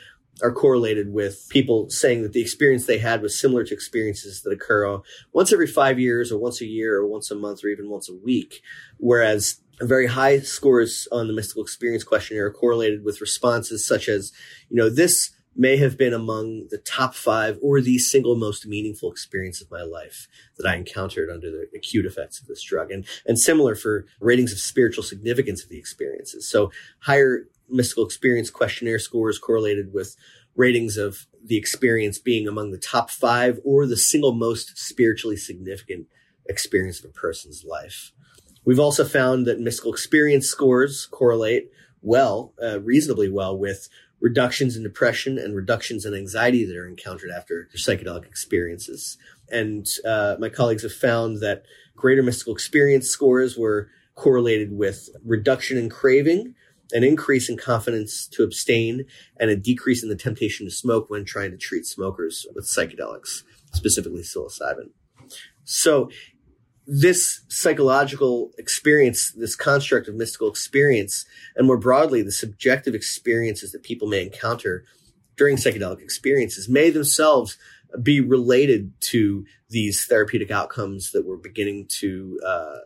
are 0.43 0.53
correlated 0.53 1.13
with 1.13 1.47
people 1.51 1.91
saying 1.91 2.23
that 2.23 2.33
the 2.33 2.41
experience 2.41 2.87
they 2.87 2.99
had 2.99 3.21
was 3.23 3.39
similar 3.39 3.65
to 3.65 3.75
experiences 3.75 4.43
that 4.43 4.51
occur 4.51 5.01
once 5.33 5.53
every 5.53 5.67
five 5.67 6.01
years 6.01 6.33
or 6.33 6.39
once 6.39 6.61
a 6.61 6.67
year 6.67 6.97
or 6.97 7.07
once 7.07 7.31
a 7.31 7.35
month 7.35 7.63
or 7.63 7.69
even 7.69 7.91
once 7.91 8.09
a 8.09 8.15
week. 8.15 8.63
Whereas 8.97 9.61
very 9.81 10.07
high 10.07 10.41
scores 10.41 11.07
on 11.13 11.27
the 11.27 11.35
mystical 11.35 11.63
experience 11.63 12.05
questionnaire 12.05 12.47
are 12.47 12.53
correlated 12.53 13.05
with 13.05 13.21
responses 13.21 13.87
such 13.87 14.09
as, 14.09 14.33
you 14.71 14.77
know, 14.77 14.89
this 14.89 15.31
may 15.55 15.77
have 15.77 15.99
been 15.99 16.15
among 16.15 16.69
the 16.71 16.79
top 16.79 17.15
five 17.15 17.59
or 17.63 17.81
the 17.81 17.99
single 17.99 18.37
most 18.37 18.67
meaningful 18.67 19.11
experience 19.11 19.61
of 19.61 19.71
my 19.71 19.83
life 19.83 20.29
that 20.57 20.67
I 20.67 20.77
encountered 20.77 21.31
under 21.31 21.51
the 21.51 21.67
acute 21.77 22.07
effects 22.07 22.41
of 22.41 22.47
this 22.47 22.63
drug. 22.63 22.91
And, 22.91 23.05
and 23.27 23.39
similar 23.39 23.75
for 23.75 24.07
ratings 24.21 24.53
of 24.53 24.59
spiritual 24.59 25.05
significance 25.05 25.63
of 25.63 25.69
the 25.69 25.79
experiences. 25.79 26.49
So 26.49 26.71
higher 27.01 27.49
mystical 27.69 28.05
experience 28.05 28.51
questionnaire 28.51 28.99
scores 28.99 29.39
correlated 29.39 29.93
with 29.93 30.17
ratings 30.55 30.97
of 30.97 31.27
the 31.45 31.57
experience 31.57 32.19
being 32.19 32.47
among 32.47 32.71
the 32.71 32.79
top 32.79 33.11
five 33.11 33.59
or 33.65 33.87
the 33.87 33.97
single 33.97 34.33
most 34.33 34.79
spiritually 34.79 35.37
significant 35.37 36.07
experience 36.49 36.99
of 37.01 37.11
a 37.11 37.13
person's 37.13 37.65
life. 37.65 38.13
We've 38.65 38.81
also 38.81 39.05
found 39.05 39.47
that 39.47 39.61
mystical 39.61 39.93
experience 39.93 40.47
scores 40.47 41.07
correlate 41.07 41.71
well, 42.01 42.53
uh, 42.63 42.81
reasonably 42.81 43.31
well 43.31 43.57
with 43.57 43.89
reductions 44.23 44.77
in 44.77 44.85
depression 44.85 45.37
and 45.37 45.55
reductions 45.55 46.07
in 46.07 46.15
anxiety 46.15 46.65
that 46.65 46.77
are 46.77 46.87
encountered 46.87 47.31
after 47.31 47.69
psychedelic 47.77 48.25
experiences. 48.25 49.19
And 49.51 49.87
uh, 50.07 50.37
my 50.39 50.49
colleagues 50.49 50.85
have 50.85 50.95
found 50.95 51.41
that 51.41 51.65
greater 51.97 52.23
mystical 52.23 52.55
experience 52.55 53.09
scores 53.09 53.59
were 53.59 53.91
correlated 54.15 54.73
with 54.73 55.11
reduction 55.25 55.77
in 55.77 55.91
craving, 55.91 56.55
an 56.93 57.03
increase 57.03 57.49
in 57.49 57.57
confidence 57.57 58.29
to 58.29 58.45
abstain, 58.45 59.05
and 59.41 59.51
a 59.51 59.57
decrease 59.57 60.03
in 60.05 60.09
the 60.09 60.17
temptation 60.17 60.67
to 60.67 60.71
smoke 60.71 61.11
when 61.11 61.25
trying 61.25 61.51
to 61.51 61.57
treat 61.57 61.85
smokers 61.85 62.47
with 62.55 62.65
psychedelics, 62.65 63.43
specifically 63.73 64.23
psilocybin. 64.23 64.91
So 65.65 66.11
this 66.87 67.43
psychological 67.49 68.51
experience, 68.59 69.33
this 69.33 69.55
construct 69.55 70.09
of 70.09 70.15
mystical 70.15 70.49
experience, 70.49 71.25
and 71.57 71.67
more 71.67 71.79
broadly, 71.79 72.23
the 72.23 72.33
subjective 72.33 72.95
experiences 72.95 73.73
that 73.73 73.83
people 73.83 74.09
may 74.09 74.23
encounter 74.23 74.85
during 75.37 75.57
psychedelic 75.57 76.01
experiences 76.01 76.69
may 76.69 76.91
themselves 76.91 77.57
be 78.03 78.21
related 78.21 78.93
to 79.01 79.45
these 79.71 80.07
therapeutic 80.07 80.51
outcomes 80.51 81.13
that 81.13 81.27
we're 81.27 81.37
beginning 81.37 81.87
to 81.89 82.41
uh, 82.47 82.79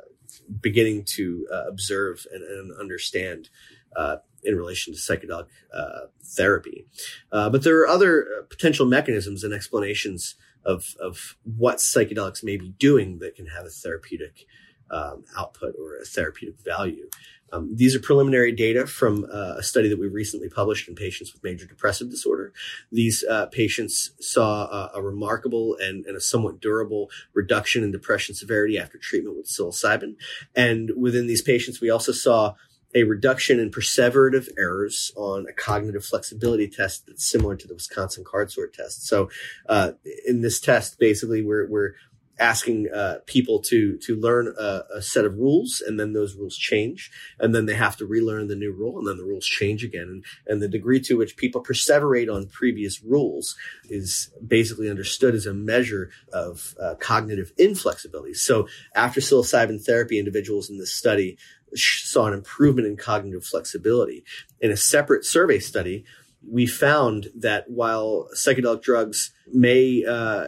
beginning 0.61 1.05
to 1.05 1.47
uh, 1.53 1.65
observe 1.69 2.27
and, 2.33 2.43
and 2.43 2.73
understand 2.79 3.49
uh, 3.97 4.17
in 4.45 4.57
relation 4.57 4.95
to 4.95 4.99
psychedelic 4.99 5.47
uh, 5.75 6.07
therapy. 6.23 6.87
Uh, 7.33 7.51
but 7.51 7.65
there 7.65 7.81
are 7.81 7.89
other 7.89 8.25
uh, 8.25 8.43
potential 8.49 8.87
mechanisms 8.87 9.43
and 9.43 9.53
explanations 9.53 10.37
of 10.67 10.97
of 11.01 11.37
what 11.45 11.79
psychedelics 11.79 12.45
may 12.45 12.57
be 12.57 12.71
doing 12.71 13.19
that 13.21 13.37
can 13.37 13.47
have 13.47 13.65
a 13.65 13.71
therapeutic 13.71 14.47
um, 14.91 15.25
output 15.37 15.75
or 15.81 15.97
a 15.97 16.05
therapeutic 16.05 16.61
value. 16.61 17.09
Um, 17.53 17.77
these 17.77 17.95
are 17.95 18.01
preliminary 18.01 18.51
data 18.51 18.87
from 18.87 19.25
uh, 19.33 19.55
a 19.59 19.63
study 19.63 19.89
that 19.89 20.01
we 20.01 20.09
recently 20.09 20.49
published 20.49 20.89
in 20.89 20.95
patients 20.97 21.33
with 21.33 21.45
major 21.45 21.65
depressive 21.65 22.11
disorder. 22.11 22.53
These 22.91 23.25
uh, 23.25 23.47
patients 23.47 24.11
saw 24.21 24.91
a, 24.93 25.01
remarkable 25.01 25.77
and, 25.81 26.05
and, 26.07 26.17
a 26.17 26.21
somewhat 26.21 26.61
durable 26.61 27.09
reduction 27.35 27.85
in 27.85 27.93
depression 27.93 28.35
severity 28.35 28.79
after 28.79 28.99
treatment 28.99 29.37
with 29.37 29.47
psilocybin. 29.47 30.17
And 30.57 30.91
within 30.97 31.29
these 31.29 31.43
patients, 31.43 31.81
we 31.81 31.89
also 31.89 32.11
saw 32.11 32.55
a 32.95 33.05
reduction 33.05 33.61
in 33.61 33.71
perseverative 33.71 34.49
errors 34.59 35.13
on 35.17 35.47
a 35.49 35.53
cognitive 35.53 36.05
flexibility 36.05 36.69
test 36.69 37.07
that's 37.07 37.27
similar 37.27 37.57
to 37.57 37.69
the 37.69 37.75
Wisconsin 37.75 38.25
card 38.25 38.51
sort 38.51 38.73
test. 38.73 39.07
So, 39.07 39.29
uh, 39.69 39.93
in 40.27 40.41
this 40.41 40.61
test, 40.61 40.99
basically, 40.99 41.43
we're, 41.43 41.69
we're 41.69 41.95
asking 42.39 42.89
uh, 42.95 43.19
people 43.27 43.61
to 43.61 43.97
to 43.99 44.17
learn 44.17 44.55
a, 44.59 44.83
a, 44.97 45.03
set 45.03 45.25
of 45.25 45.39
rules 45.39 45.83
and 45.87 45.99
then 45.99 46.13
those 46.13 46.35
rules 46.35 46.57
change 46.57 47.11
and 47.39 47.55
then 47.55 47.67
they 47.67 47.75
have 47.75 47.97
to 47.97 48.05
relearn 48.05 48.49
the 48.49 48.57
new 48.57 48.73
rule 48.73 48.99
and 48.99 49.09
then 49.09 49.17
the 49.17 49.25
rules 49.25 49.47
change 49.47 49.83
again 49.83 50.03
and, 50.03 50.25
and 50.47 50.61
the 50.61 50.69
degree 50.69 51.01
to 51.01 51.17
which 51.17 51.37
people 51.37 51.63
perseverate 51.63 52.33
on 52.33 52.47
previous 52.47 53.03
rules 53.03 53.57
is 53.89 54.31
basically 54.47 54.91
understood 54.91 55.35
as 55.35 55.47
a 55.47 55.55
measure 55.55 56.11
of 56.33 56.75
uh, 56.81 56.95
cognitive 56.97 57.53
inflexibility 57.57 58.35
so 58.35 58.69
after 58.95 59.21
psilocybin 59.21 59.83
therapy 59.83 60.19
individuals 60.19 60.69
in 60.69 60.79
this 60.79 60.93
study 60.93 61.39
saw 61.75 62.27
an 62.27 62.35
improvement 62.35 62.87
in 62.87 62.97
cognitive 62.97 63.45
flexibility. 63.45 64.25
In 64.61 64.71
a 64.71 64.77
separate 64.77 65.25
survey 65.25 65.59
study, 65.59 66.05
we 66.49 66.67
found 66.67 67.29
that 67.35 67.69
while 67.69 68.29
psychedelic 68.35 68.83
drugs 68.83 69.33
may 69.53 70.05
uh, 70.05 70.47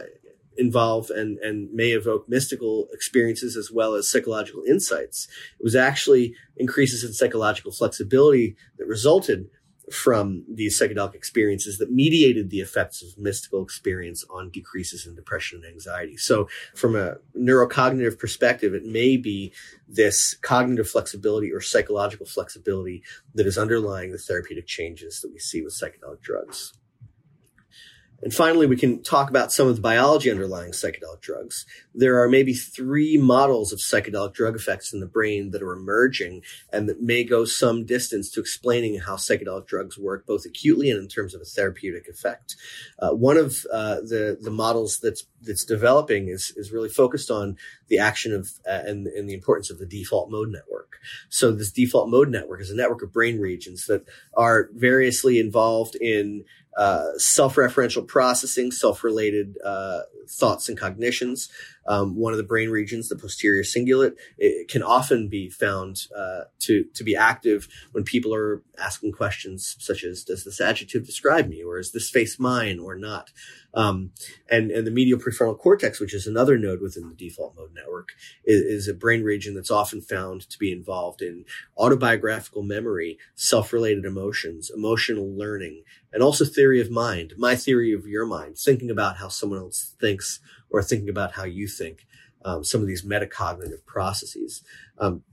involve 0.57 1.09
and, 1.09 1.37
and 1.39 1.73
may 1.73 1.91
evoke 1.91 2.27
mystical 2.29 2.87
experiences 2.93 3.55
as 3.55 3.71
well 3.71 3.95
as 3.95 4.09
psychological 4.09 4.63
insights, 4.67 5.27
it 5.59 5.63
was 5.63 5.75
actually 5.75 6.35
increases 6.57 7.03
in 7.03 7.13
psychological 7.13 7.71
flexibility 7.71 8.55
that 8.77 8.85
resulted 8.85 9.49
from 9.91 10.43
these 10.47 10.79
psychedelic 10.79 11.15
experiences 11.15 11.77
that 11.77 11.91
mediated 11.91 12.49
the 12.49 12.61
effects 12.61 13.01
of 13.01 13.17
mystical 13.17 13.63
experience 13.63 14.23
on 14.29 14.49
decreases 14.49 15.05
in 15.05 15.15
depression 15.15 15.61
and 15.63 15.73
anxiety. 15.73 16.17
So 16.17 16.47
from 16.75 16.95
a 16.95 17.15
neurocognitive 17.37 18.19
perspective, 18.19 18.73
it 18.73 18.85
may 18.85 19.17
be 19.17 19.53
this 19.87 20.35
cognitive 20.35 20.89
flexibility 20.89 21.51
or 21.51 21.61
psychological 21.61 22.25
flexibility 22.25 23.03
that 23.35 23.47
is 23.47 23.57
underlying 23.57 24.11
the 24.11 24.17
therapeutic 24.17 24.67
changes 24.67 25.21
that 25.21 25.31
we 25.31 25.39
see 25.39 25.61
with 25.61 25.73
psychedelic 25.73 26.21
drugs. 26.21 26.73
And 28.21 28.33
finally, 28.33 28.67
we 28.67 28.75
can 28.75 29.01
talk 29.01 29.29
about 29.29 29.51
some 29.51 29.67
of 29.67 29.75
the 29.75 29.81
biology 29.81 30.29
underlying 30.29 30.71
psychedelic 30.71 31.21
drugs. 31.21 31.65
There 31.93 32.21
are 32.21 32.29
maybe 32.29 32.53
three 32.53 33.17
models 33.17 33.71
of 33.71 33.79
psychedelic 33.79 34.33
drug 34.33 34.55
effects 34.55 34.93
in 34.93 34.99
the 34.99 35.05
brain 35.05 35.51
that 35.51 35.61
are 35.61 35.73
emerging 35.73 36.43
and 36.71 36.89
that 36.89 37.01
may 37.01 37.23
go 37.23 37.45
some 37.45 37.85
distance 37.85 38.29
to 38.31 38.39
explaining 38.39 38.99
how 38.99 39.15
psychedelic 39.15 39.67
drugs 39.67 39.97
work, 39.97 40.25
both 40.25 40.45
acutely 40.45 40.89
and 40.89 40.99
in 40.99 41.07
terms 41.07 41.33
of 41.33 41.41
a 41.41 41.45
therapeutic 41.45 42.07
effect. 42.07 42.55
Uh, 42.99 43.11
one 43.11 43.37
of 43.37 43.65
uh, 43.71 43.95
the 43.95 44.37
the 44.41 44.51
models 44.51 44.99
that's 44.99 45.25
that's 45.41 45.63
developing 45.63 46.27
is 46.27 46.53
is 46.55 46.71
really 46.71 46.89
focused 46.89 47.31
on 47.31 47.57
the 47.87 47.97
action 47.97 48.33
of 48.33 48.49
uh, 48.67 48.81
and, 48.85 49.07
and 49.07 49.29
the 49.29 49.33
importance 49.33 49.69
of 49.69 49.79
the 49.79 49.85
default 49.85 50.29
mode 50.29 50.49
network. 50.49 50.97
So 51.29 51.51
this 51.51 51.71
default 51.71 52.09
mode 52.09 52.29
network 52.29 52.61
is 52.61 52.69
a 52.69 52.75
network 52.75 53.01
of 53.01 53.13
brain 53.13 53.39
regions 53.39 53.85
that 53.87 54.05
are 54.33 54.69
variously 54.73 55.39
involved 55.39 55.95
in 55.95 56.43
uh, 56.77 57.17
self-referential 57.17 58.07
processing, 58.07 58.71
self-related 58.71 59.57
uh, 59.63 60.01
thoughts 60.27 60.69
and 60.69 60.77
cognitions. 60.77 61.49
Um, 61.89 62.15
one 62.15 62.33
of 62.33 62.37
the 62.37 62.43
brain 62.43 62.69
regions, 62.69 63.09
the 63.09 63.15
posterior 63.15 63.63
cingulate, 63.63 64.13
it 64.37 64.67
can 64.67 64.83
often 64.83 65.27
be 65.27 65.49
found 65.49 66.03
uh, 66.15 66.43
to 66.59 66.85
to 66.93 67.03
be 67.03 67.15
active 67.15 67.67
when 67.91 68.03
people 68.03 68.33
are 68.33 68.61
asking 68.77 69.11
questions 69.13 69.75
such 69.79 70.03
as, 70.03 70.23
"Does 70.23 70.45
this 70.45 70.61
adjective 70.61 71.05
describe 71.05 71.49
me?" 71.49 71.63
or 71.63 71.79
"Is 71.79 71.91
this 71.91 72.09
face 72.09 72.39
mine?" 72.39 72.77
or 72.77 72.95
not. 72.95 73.31
Um, 73.73 74.11
and 74.49 74.69
and 74.69 74.85
the 74.85 74.91
medial 74.91 75.19
prefrontal 75.19 75.57
cortex, 75.57 75.99
which 75.99 76.13
is 76.13 76.27
another 76.27 76.57
node 76.59 76.79
within 76.79 77.09
the 77.09 77.15
default 77.15 77.55
mode 77.55 77.73
network, 77.73 78.09
is, 78.45 78.61
is 78.61 78.87
a 78.87 78.93
brain 78.93 79.23
region 79.23 79.55
that's 79.55 79.71
often 79.71 80.01
found 80.01 80.47
to 80.49 80.59
be 80.59 80.71
involved 80.71 81.23
in 81.23 81.45
autobiographical 81.75 82.61
memory, 82.61 83.17
self-related 83.35 84.05
emotions, 84.05 84.71
emotional 84.73 85.27
learning, 85.35 85.83
and 86.13 86.21
also 86.21 86.45
theory 86.45 86.81
of 86.81 86.91
mind, 86.91 87.33
my 87.37 87.55
theory 87.55 87.93
of 87.93 88.05
your 88.05 88.27
mind, 88.27 88.57
thinking 88.57 88.91
about 88.91 89.17
how 89.17 89.27
someone 89.27 89.59
else 89.59 89.95
thinks 89.99 90.39
or 90.69 90.81
thinking 90.81 91.09
about 91.09 91.33
how 91.33 91.43
you 91.43 91.67
think, 91.67 92.05
um, 92.45 92.63
some 92.63 92.81
of 92.81 92.87
these 92.87 93.05
metacognitive 93.05 93.85
processes. 93.85 94.63
Um, 94.97 95.23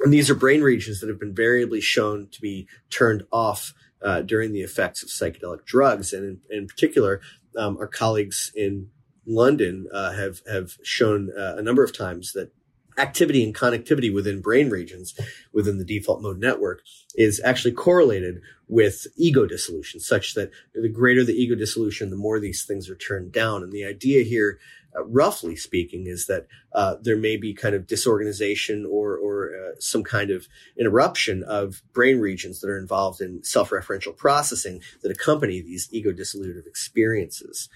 and 0.00 0.12
these 0.12 0.30
are 0.30 0.34
brain 0.34 0.62
regions 0.62 1.00
that 1.00 1.08
have 1.08 1.20
been 1.20 1.34
variably 1.34 1.80
shown 1.80 2.28
to 2.32 2.40
be 2.40 2.66
turned 2.88 3.24
off 3.30 3.74
uh, 4.02 4.22
during 4.22 4.52
the 4.52 4.62
effects 4.62 5.02
of 5.02 5.10
psychedelic 5.10 5.64
drugs. 5.64 6.12
And 6.12 6.40
in, 6.50 6.58
in 6.58 6.66
particular, 6.66 7.20
um, 7.56 7.76
our 7.78 7.86
colleagues 7.86 8.50
in 8.54 8.88
London 9.26 9.86
uh, 9.92 10.12
have 10.12 10.40
have 10.50 10.78
shown 10.82 11.30
uh, 11.36 11.54
a 11.56 11.62
number 11.62 11.84
of 11.84 11.96
times 11.96 12.32
that 12.32 12.52
activity 12.98 13.42
and 13.44 13.54
connectivity 13.54 14.12
within 14.12 14.40
brain 14.40 14.70
regions 14.70 15.14
within 15.52 15.78
the 15.78 15.84
default 15.84 16.22
mode 16.22 16.38
network 16.38 16.82
is 17.14 17.40
actually 17.44 17.72
correlated 17.72 18.40
with 18.68 19.06
ego 19.16 19.46
dissolution, 19.46 19.98
such 20.00 20.34
that 20.34 20.50
the 20.74 20.88
greater 20.88 21.24
the 21.24 21.32
ego 21.32 21.54
dissolution, 21.54 22.10
the 22.10 22.16
more 22.16 22.38
these 22.38 22.64
things 22.64 22.88
are 22.88 22.94
turned 22.96 23.32
down. 23.32 23.62
And 23.62 23.72
the 23.72 23.84
idea 23.84 24.22
here, 24.22 24.60
uh, 24.96 25.04
roughly 25.04 25.56
speaking, 25.56 26.06
is 26.06 26.26
that 26.26 26.46
uh, 26.72 26.94
there 27.02 27.16
may 27.16 27.36
be 27.36 27.52
kind 27.52 27.74
of 27.74 27.86
disorganization 27.86 28.86
or, 28.86 29.16
or 29.16 29.50
uh, 29.54 29.80
some 29.80 30.04
kind 30.04 30.30
of 30.30 30.46
interruption 30.78 31.42
of 31.42 31.82
brain 31.92 32.20
regions 32.20 32.60
that 32.60 32.70
are 32.70 32.78
involved 32.78 33.20
in 33.20 33.42
self-referential 33.42 34.16
processing 34.16 34.80
that 35.02 35.10
accompany 35.10 35.60
these 35.60 35.88
ego 35.90 36.12
dissolutive 36.12 36.66
experiences. 36.66 37.68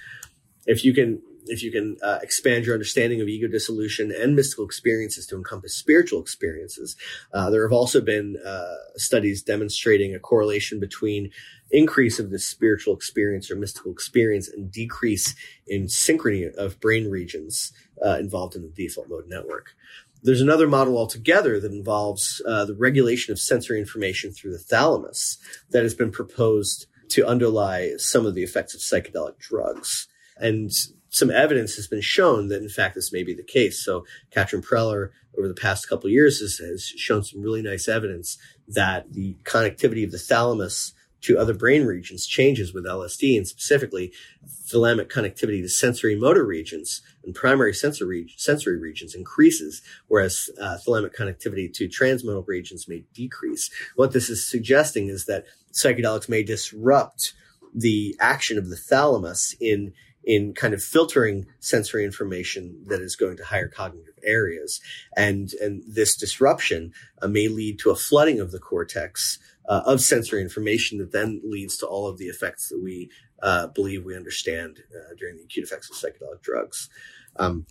If 0.66 0.84
you 0.84 0.94
can 0.94 1.20
if 1.46 1.62
you 1.62 1.70
can 1.70 1.96
uh, 2.02 2.18
expand 2.22 2.64
your 2.64 2.74
understanding 2.74 3.20
of 3.20 3.28
ego 3.28 3.48
dissolution 3.48 4.12
and 4.12 4.34
mystical 4.34 4.64
experiences 4.64 5.26
to 5.26 5.36
encompass 5.36 5.76
spiritual 5.76 6.20
experiences, 6.20 6.96
uh, 7.32 7.50
there 7.50 7.62
have 7.62 7.72
also 7.72 8.00
been 8.00 8.36
uh, 8.44 8.74
studies 8.96 9.42
demonstrating 9.42 10.14
a 10.14 10.18
correlation 10.18 10.80
between 10.80 11.30
increase 11.70 12.18
of 12.18 12.30
this 12.30 12.46
spiritual 12.46 12.94
experience 12.94 13.50
or 13.50 13.56
mystical 13.56 13.92
experience 13.92 14.48
and 14.48 14.70
decrease 14.70 15.34
in 15.66 15.84
synchrony 15.84 16.52
of 16.54 16.80
brain 16.80 17.10
regions 17.10 17.72
uh, 18.04 18.16
involved 18.18 18.54
in 18.54 18.62
the 18.62 18.68
default 18.68 19.08
mode 19.08 19.26
network. 19.28 19.72
There's 20.22 20.40
another 20.40 20.66
model 20.66 20.96
altogether 20.96 21.60
that 21.60 21.72
involves 21.72 22.40
uh, 22.46 22.64
the 22.64 22.74
regulation 22.74 23.32
of 23.32 23.38
sensory 23.38 23.78
information 23.78 24.32
through 24.32 24.52
the 24.52 24.58
thalamus 24.58 25.38
that 25.70 25.82
has 25.82 25.94
been 25.94 26.10
proposed 26.10 26.86
to 27.10 27.26
underlie 27.26 27.92
some 27.98 28.24
of 28.24 28.34
the 28.34 28.42
effects 28.42 28.74
of 28.74 28.80
psychedelic 28.80 29.38
drugs. 29.38 30.08
And 30.38 30.70
some 31.14 31.30
evidence 31.30 31.76
has 31.76 31.86
been 31.86 32.00
shown 32.00 32.48
that 32.48 32.62
in 32.62 32.68
fact 32.68 32.94
this 32.94 33.12
may 33.12 33.22
be 33.22 33.34
the 33.34 33.44
case. 33.44 33.84
So 33.84 34.04
Katrin 34.32 34.62
Preller 34.62 35.10
over 35.38 35.46
the 35.46 35.54
past 35.54 35.88
couple 35.88 36.10
years 36.10 36.40
has, 36.40 36.58
has, 36.58 36.84
shown 36.84 37.22
some 37.22 37.40
really 37.40 37.62
nice 37.62 37.88
evidence 37.88 38.36
that 38.68 39.12
the 39.12 39.36
connectivity 39.44 40.04
of 40.04 40.10
the 40.10 40.18
thalamus 40.18 40.92
to 41.22 41.38
other 41.38 41.54
brain 41.54 41.84
regions 41.84 42.26
changes 42.26 42.74
with 42.74 42.84
LSD 42.84 43.36
and 43.36 43.48
specifically 43.48 44.12
thalamic 44.46 45.10
connectivity 45.10 45.62
to 45.62 45.68
sensory 45.68 46.16
motor 46.16 46.44
regions 46.44 47.00
and 47.24 47.34
primary 47.34 47.72
sensory, 47.72 48.26
sensory 48.36 48.78
regions 48.78 49.14
increases, 49.14 49.80
whereas 50.08 50.50
uh, 50.60 50.76
thalamic 50.86 51.14
connectivity 51.16 51.72
to 51.72 51.88
transmodal 51.88 52.46
regions 52.46 52.88
may 52.88 53.04
decrease. 53.14 53.70
What 53.96 54.12
this 54.12 54.28
is 54.28 54.46
suggesting 54.46 55.08
is 55.08 55.24
that 55.24 55.46
psychedelics 55.72 56.28
may 56.28 56.42
disrupt 56.42 57.32
the 57.74 58.14
action 58.20 58.58
of 58.58 58.68
the 58.68 58.76
thalamus 58.76 59.56
in 59.60 59.92
in 60.26 60.54
kind 60.54 60.74
of 60.74 60.82
filtering 60.82 61.46
sensory 61.60 62.04
information 62.04 62.82
that 62.86 63.00
is 63.00 63.16
going 63.16 63.36
to 63.36 63.44
higher 63.44 63.68
cognitive 63.68 64.14
areas. 64.24 64.80
And, 65.16 65.52
and 65.60 65.82
this 65.86 66.16
disruption 66.16 66.92
uh, 67.20 67.28
may 67.28 67.48
lead 67.48 67.78
to 67.80 67.90
a 67.90 67.96
flooding 67.96 68.40
of 68.40 68.50
the 68.50 68.58
cortex 68.58 69.38
uh, 69.68 69.82
of 69.86 70.00
sensory 70.00 70.42
information 70.42 70.98
that 70.98 71.12
then 71.12 71.40
leads 71.44 71.76
to 71.78 71.86
all 71.86 72.06
of 72.08 72.18
the 72.18 72.26
effects 72.26 72.68
that 72.68 72.82
we 72.82 73.10
uh, 73.42 73.66
believe 73.68 74.04
we 74.04 74.16
understand 74.16 74.78
uh, 74.94 75.14
during 75.18 75.36
the 75.36 75.42
acute 75.42 75.66
effects 75.66 75.90
of 75.90 75.96
psychedelic 75.96 76.42
drugs. 76.42 76.88
Um, 77.36 77.66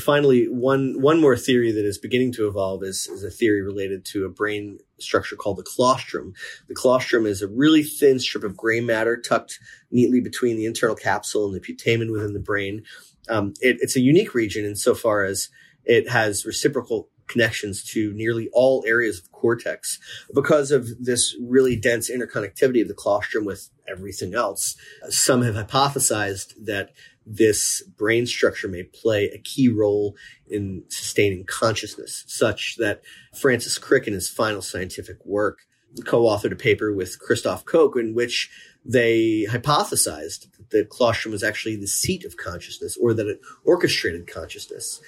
finally, 0.00 0.44
one 0.44 1.00
one 1.00 1.20
more 1.20 1.36
theory 1.36 1.72
that 1.72 1.84
is 1.84 1.98
beginning 1.98 2.32
to 2.32 2.48
evolve 2.48 2.82
is, 2.82 3.08
is 3.08 3.24
a 3.24 3.30
theory 3.30 3.62
related 3.62 4.04
to 4.06 4.24
a 4.24 4.30
brain 4.30 4.78
structure 4.98 5.36
called 5.36 5.58
the 5.58 5.64
claustrum. 5.64 6.34
The 6.68 6.74
claustrum 6.74 7.26
is 7.26 7.42
a 7.42 7.48
really 7.48 7.82
thin 7.82 8.18
strip 8.18 8.44
of 8.44 8.56
gray 8.56 8.80
matter 8.80 9.16
tucked 9.16 9.58
neatly 9.90 10.20
between 10.20 10.56
the 10.56 10.66
internal 10.66 10.96
capsule 10.96 11.46
and 11.46 11.54
the 11.54 11.60
putamen 11.60 12.10
within 12.10 12.32
the 12.32 12.40
brain. 12.40 12.84
Um, 13.28 13.54
it, 13.60 13.78
it's 13.80 13.96
a 13.96 14.00
unique 14.00 14.34
region 14.34 14.64
insofar 14.64 15.24
as 15.24 15.48
it 15.84 16.08
has 16.08 16.46
reciprocal 16.46 17.08
connections 17.26 17.82
to 17.82 18.12
nearly 18.12 18.48
all 18.52 18.84
areas 18.86 19.18
of 19.18 19.32
cortex 19.32 19.98
because 20.34 20.70
of 20.70 20.88
this 21.02 21.34
really 21.40 21.76
dense 21.76 22.10
interconnectivity 22.10 22.82
of 22.82 22.88
the 22.88 22.94
claustrum 22.94 23.44
with 23.44 23.70
everything 23.88 24.34
else. 24.34 24.76
Some 25.08 25.42
have 25.42 25.54
hypothesized 25.54 26.52
that 26.64 26.90
this 27.26 27.82
brain 27.82 28.26
structure 28.26 28.68
may 28.68 28.82
play 28.82 29.26
a 29.26 29.38
key 29.38 29.68
role 29.68 30.16
in 30.48 30.84
sustaining 30.88 31.44
consciousness, 31.44 32.24
such 32.26 32.76
that 32.78 33.02
Francis 33.34 33.78
Crick, 33.78 34.06
in 34.06 34.14
his 34.14 34.28
final 34.28 34.62
scientific 34.62 35.24
work, 35.24 35.60
co-authored 36.04 36.52
a 36.52 36.56
paper 36.56 36.92
with 36.92 37.18
Christoph 37.18 37.64
Koch 37.64 37.96
in 37.96 38.14
which 38.14 38.50
they 38.84 39.46
hypothesized 39.48 40.50
that 40.56 40.70
the 40.70 40.84
claustrum 40.84 41.30
was 41.30 41.42
actually 41.42 41.76
the 41.76 41.86
seat 41.86 42.24
of 42.24 42.36
consciousness 42.36 42.96
or 43.00 43.14
that 43.14 43.28
it 43.28 43.40
orchestrated 43.64 44.26
consciousness. 44.26 45.00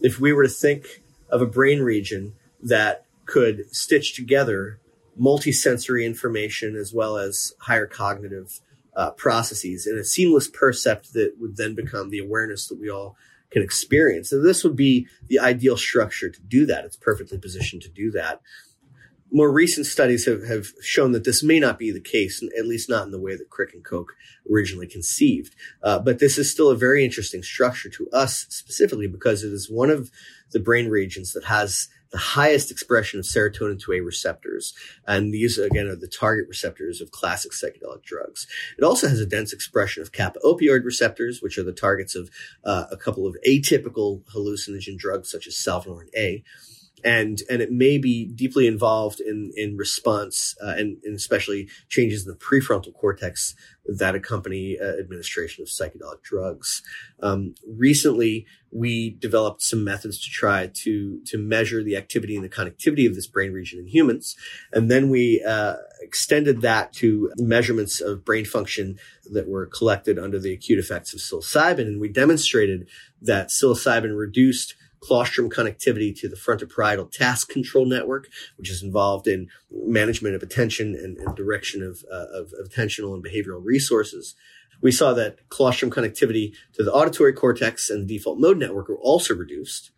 If 0.00 0.18
we 0.18 0.32
were 0.32 0.44
to 0.44 0.48
think 0.48 1.02
of 1.28 1.42
a 1.42 1.46
brain 1.46 1.80
region 1.80 2.34
that 2.62 3.04
could 3.26 3.74
stitch 3.74 4.14
together 4.14 4.80
multisensory 5.20 6.04
information 6.04 6.74
as 6.74 6.92
well 6.92 7.18
as 7.18 7.52
higher 7.60 7.86
cognitive 7.86 8.60
uh, 9.00 9.10
processes 9.12 9.86
in 9.86 9.96
a 9.96 10.04
seamless 10.04 10.46
percept 10.46 11.14
that 11.14 11.32
would 11.38 11.56
then 11.56 11.74
become 11.74 12.10
the 12.10 12.18
awareness 12.18 12.68
that 12.68 12.78
we 12.78 12.90
all 12.90 13.16
can 13.50 13.62
experience. 13.62 14.30
And 14.30 14.44
this 14.44 14.62
would 14.62 14.76
be 14.76 15.06
the 15.26 15.38
ideal 15.38 15.78
structure 15.78 16.28
to 16.28 16.40
do 16.42 16.66
that. 16.66 16.84
It's 16.84 16.98
perfectly 16.98 17.38
positioned 17.38 17.80
to 17.82 17.88
do 17.88 18.10
that. 18.10 18.42
More 19.32 19.50
recent 19.50 19.86
studies 19.86 20.26
have, 20.26 20.46
have 20.46 20.66
shown 20.82 21.12
that 21.12 21.24
this 21.24 21.42
may 21.42 21.58
not 21.58 21.78
be 21.78 21.90
the 21.90 22.00
case, 22.00 22.42
at 22.58 22.66
least 22.66 22.90
not 22.90 23.06
in 23.06 23.10
the 23.10 23.18
way 23.18 23.36
that 23.36 23.48
Crick 23.48 23.72
and 23.72 23.82
Koch 23.82 24.12
originally 24.52 24.86
conceived. 24.86 25.54
Uh, 25.82 25.98
but 25.98 26.18
this 26.18 26.36
is 26.36 26.52
still 26.52 26.68
a 26.68 26.76
very 26.76 27.02
interesting 27.02 27.42
structure 27.42 27.88
to 27.88 28.06
us 28.10 28.44
specifically 28.50 29.06
because 29.06 29.42
it 29.42 29.52
is 29.52 29.70
one 29.70 29.88
of 29.88 30.10
the 30.50 30.60
brain 30.60 30.88
regions 30.88 31.32
that 31.32 31.44
has 31.44 31.88
the 32.10 32.18
highest 32.18 32.70
expression 32.70 33.20
of 33.20 33.26
serotonin 33.26 33.80
2A 33.80 34.04
receptors. 34.04 34.74
And 35.06 35.32
these, 35.32 35.58
again, 35.58 35.86
are 35.86 35.96
the 35.96 36.08
target 36.08 36.48
receptors 36.48 37.00
of 37.00 37.10
classic 37.10 37.52
psychedelic 37.52 38.02
drugs. 38.02 38.46
It 38.76 38.84
also 38.84 39.08
has 39.08 39.20
a 39.20 39.26
dense 39.26 39.52
expression 39.52 40.02
of 40.02 40.12
kappa 40.12 40.40
opioid 40.40 40.84
receptors, 40.84 41.40
which 41.40 41.58
are 41.58 41.62
the 41.62 41.72
targets 41.72 42.14
of 42.14 42.30
uh, 42.64 42.86
a 42.90 42.96
couple 42.96 43.26
of 43.26 43.36
atypical 43.46 44.22
hallucinogen 44.34 44.98
drugs 44.98 45.30
such 45.30 45.46
as 45.46 45.54
salvinorin 45.54 46.08
A. 46.16 46.42
and 47.04 47.42
and 47.48 47.62
it 47.62 47.72
may 47.72 47.98
be 47.98 48.26
deeply 48.26 48.66
involved 48.66 49.20
in 49.20 49.52
in 49.56 49.76
response 49.76 50.56
uh, 50.62 50.74
and, 50.76 50.98
and, 51.04 51.16
especially 51.16 51.68
changes 51.88 52.26
in 52.26 52.30
the 52.30 52.38
prefrontal 52.38 52.94
cortex 52.94 53.54
that 53.86 54.14
accompany 54.14 54.78
uh, 54.78 54.98
administration 54.98 55.62
of 55.62 55.68
psychedelic 55.68 56.22
drugs. 56.22 56.82
Um, 57.22 57.54
recently, 57.66 58.46
we 58.70 59.10
developed 59.10 59.62
some 59.62 59.82
methods 59.82 60.22
to 60.22 60.30
try 60.30 60.70
to 60.72 61.20
to 61.26 61.38
measure 61.38 61.82
the 61.82 61.96
activity 61.96 62.36
and 62.36 62.44
the 62.44 62.48
connectivity 62.48 63.06
of 63.06 63.14
this 63.14 63.26
brain 63.26 63.52
region 63.52 63.78
in 63.78 63.86
humans, 63.86 64.36
and 64.72 64.90
then 64.90 65.10
we 65.10 65.42
uh, 65.46 65.76
extended 66.00 66.60
that 66.62 66.92
to 66.94 67.32
measurements 67.36 68.00
of 68.00 68.24
brain 68.24 68.44
function 68.44 68.98
that 69.32 69.48
were 69.48 69.66
collected 69.66 70.18
under 70.18 70.38
the 70.38 70.52
acute 70.52 70.78
effects 70.78 71.12
of 71.14 71.20
psilocybin, 71.20 71.86
and 71.86 72.00
we 72.00 72.08
demonstrated 72.08 72.86
that 73.20 73.48
psilocybin 73.48 74.16
reduced 74.16 74.74
claustrum 75.02 75.50
connectivity 75.50 76.18
to 76.20 76.28
the 76.28 76.36
frontoparietal 76.36 77.10
task 77.10 77.48
control 77.48 77.86
network, 77.86 78.28
which 78.56 78.70
is 78.70 78.82
involved 78.82 79.26
in 79.26 79.48
management 79.70 80.34
of 80.34 80.42
attention 80.42 80.94
and, 80.94 81.16
and 81.18 81.34
direction 81.36 81.82
of, 81.82 82.04
uh, 82.12 82.26
of, 82.32 82.52
attentional 82.62 83.14
and 83.14 83.24
behavioral 83.24 83.60
resources. 83.64 84.34
We 84.82 84.92
saw 84.92 85.12
that 85.14 85.48
claustrum 85.48 85.90
connectivity 85.90 86.54
to 86.74 86.84
the 86.84 86.92
auditory 86.92 87.32
cortex 87.32 87.90
and 87.90 88.08
the 88.08 88.16
default 88.16 88.38
mode 88.38 88.58
network 88.58 88.88
were 88.88 88.98
also 88.98 89.34
reduced. 89.34 89.90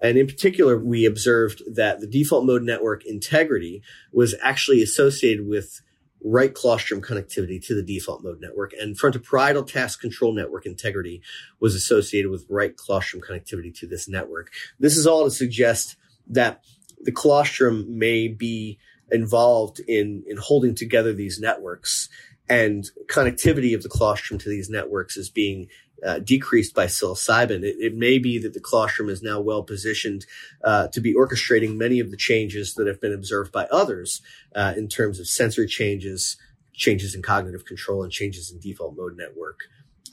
And 0.00 0.16
in 0.16 0.26
particular, 0.26 0.78
we 0.78 1.04
observed 1.04 1.62
that 1.74 2.00
the 2.00 2.06
default 2.06 2.44
mode 2.44 2.62
network 2.62 3.04
integrity 3.04 3.82
was 4.12 4.34
actually 4.42 4.82
associated 4.82 5.48
with 5.48 5.82
right 6.24 6.52
claustrum 6.52 7.00
connectivity 7.00 7.64
to 7.64 7.74
the 7.74 7.82
default 7.82 8.22
mode 8.22 8.40
network 8.40 8.72
and 8.72 8.98
frontoparietal 8.98 9.66
task 9.66 10.00
control 10.00 10.32
network 10.32 10.66
integrity 10.66 11.22
was 11.60 11.74
associated 11.74 12.30
with 12.30 12.44
right 12.48 12.76
claustrum 12.76 13.20
connectivity 13.20 13.76
to 13.78 13.86
this 13.86 14.08
network. 14.08 14.50
This 14.80 14.96
is 14.96 15.06
all 15.06 15.24
to 15.24 15.30
suggest 15.30 15.96
that 16.28 16.62
the 17.00 17.12
claustrum 17.12 17.86
may 17.88 18.28
be 18.28 18.78
involved 19.10 19.80
in, 19.80 20.24
in 20.26 20.36
holding 20.36 20.74
together 20.74 21.12
these 21.12 21.38
networks 21.38 22.08
and 22.48 22.90
connectivity 23.06 23.74
of 23.74 23.82
the 23.82 23.88
claustrum 23.88 24.40
to 24.40 24.48
these 24.48 24.70
networks 24.70 25.16
is 25.16 25.30
being 25.30 25.68
uh, 26.06 26.18
decreased 26.20 26.74
by 26.74 26.86
psilocybin. 26.86 27.62
It, 27.62 27.76
it, 27.78 27.94
may 27.94 28.18
be 28.18 28.38
that 28.38 28.54
the 28.54 28.60
claustrum 28.60 29.10
is 29.10 29.22
now 29.22 29.40
well 29.40 29.62
positioned 29.62 30.26
uh, 30.64 30.88
to 30.88 31.00
be 31.00 31.14
orchestrating 31.14 31.76
many 31.76 32.00
of 32.00 32.10
the 32.10 32.16
changes 32.16 32.74
that 32.74 32.86
have 32.86 33.00
been 33.00 33.12
observed 33.12 33.52
by 33.52 33.64
others 33.66 34.20
uh, 34.54 34.74
in 34.76 34.88
terms 34.88 35.18
of 35.18 35.26
sensory 35.26 35.66
changes, 35.66 36.36
changes 36.72 37.14
in 37.14 37.22
cognitive 37.22 37.64
control, 37.64 38.02
and 38.02 38.12
changes 38.12 38.50
in 38.50 38.60
default 38.60 38.96
mode 38.96 39.16
network 39.16 39.60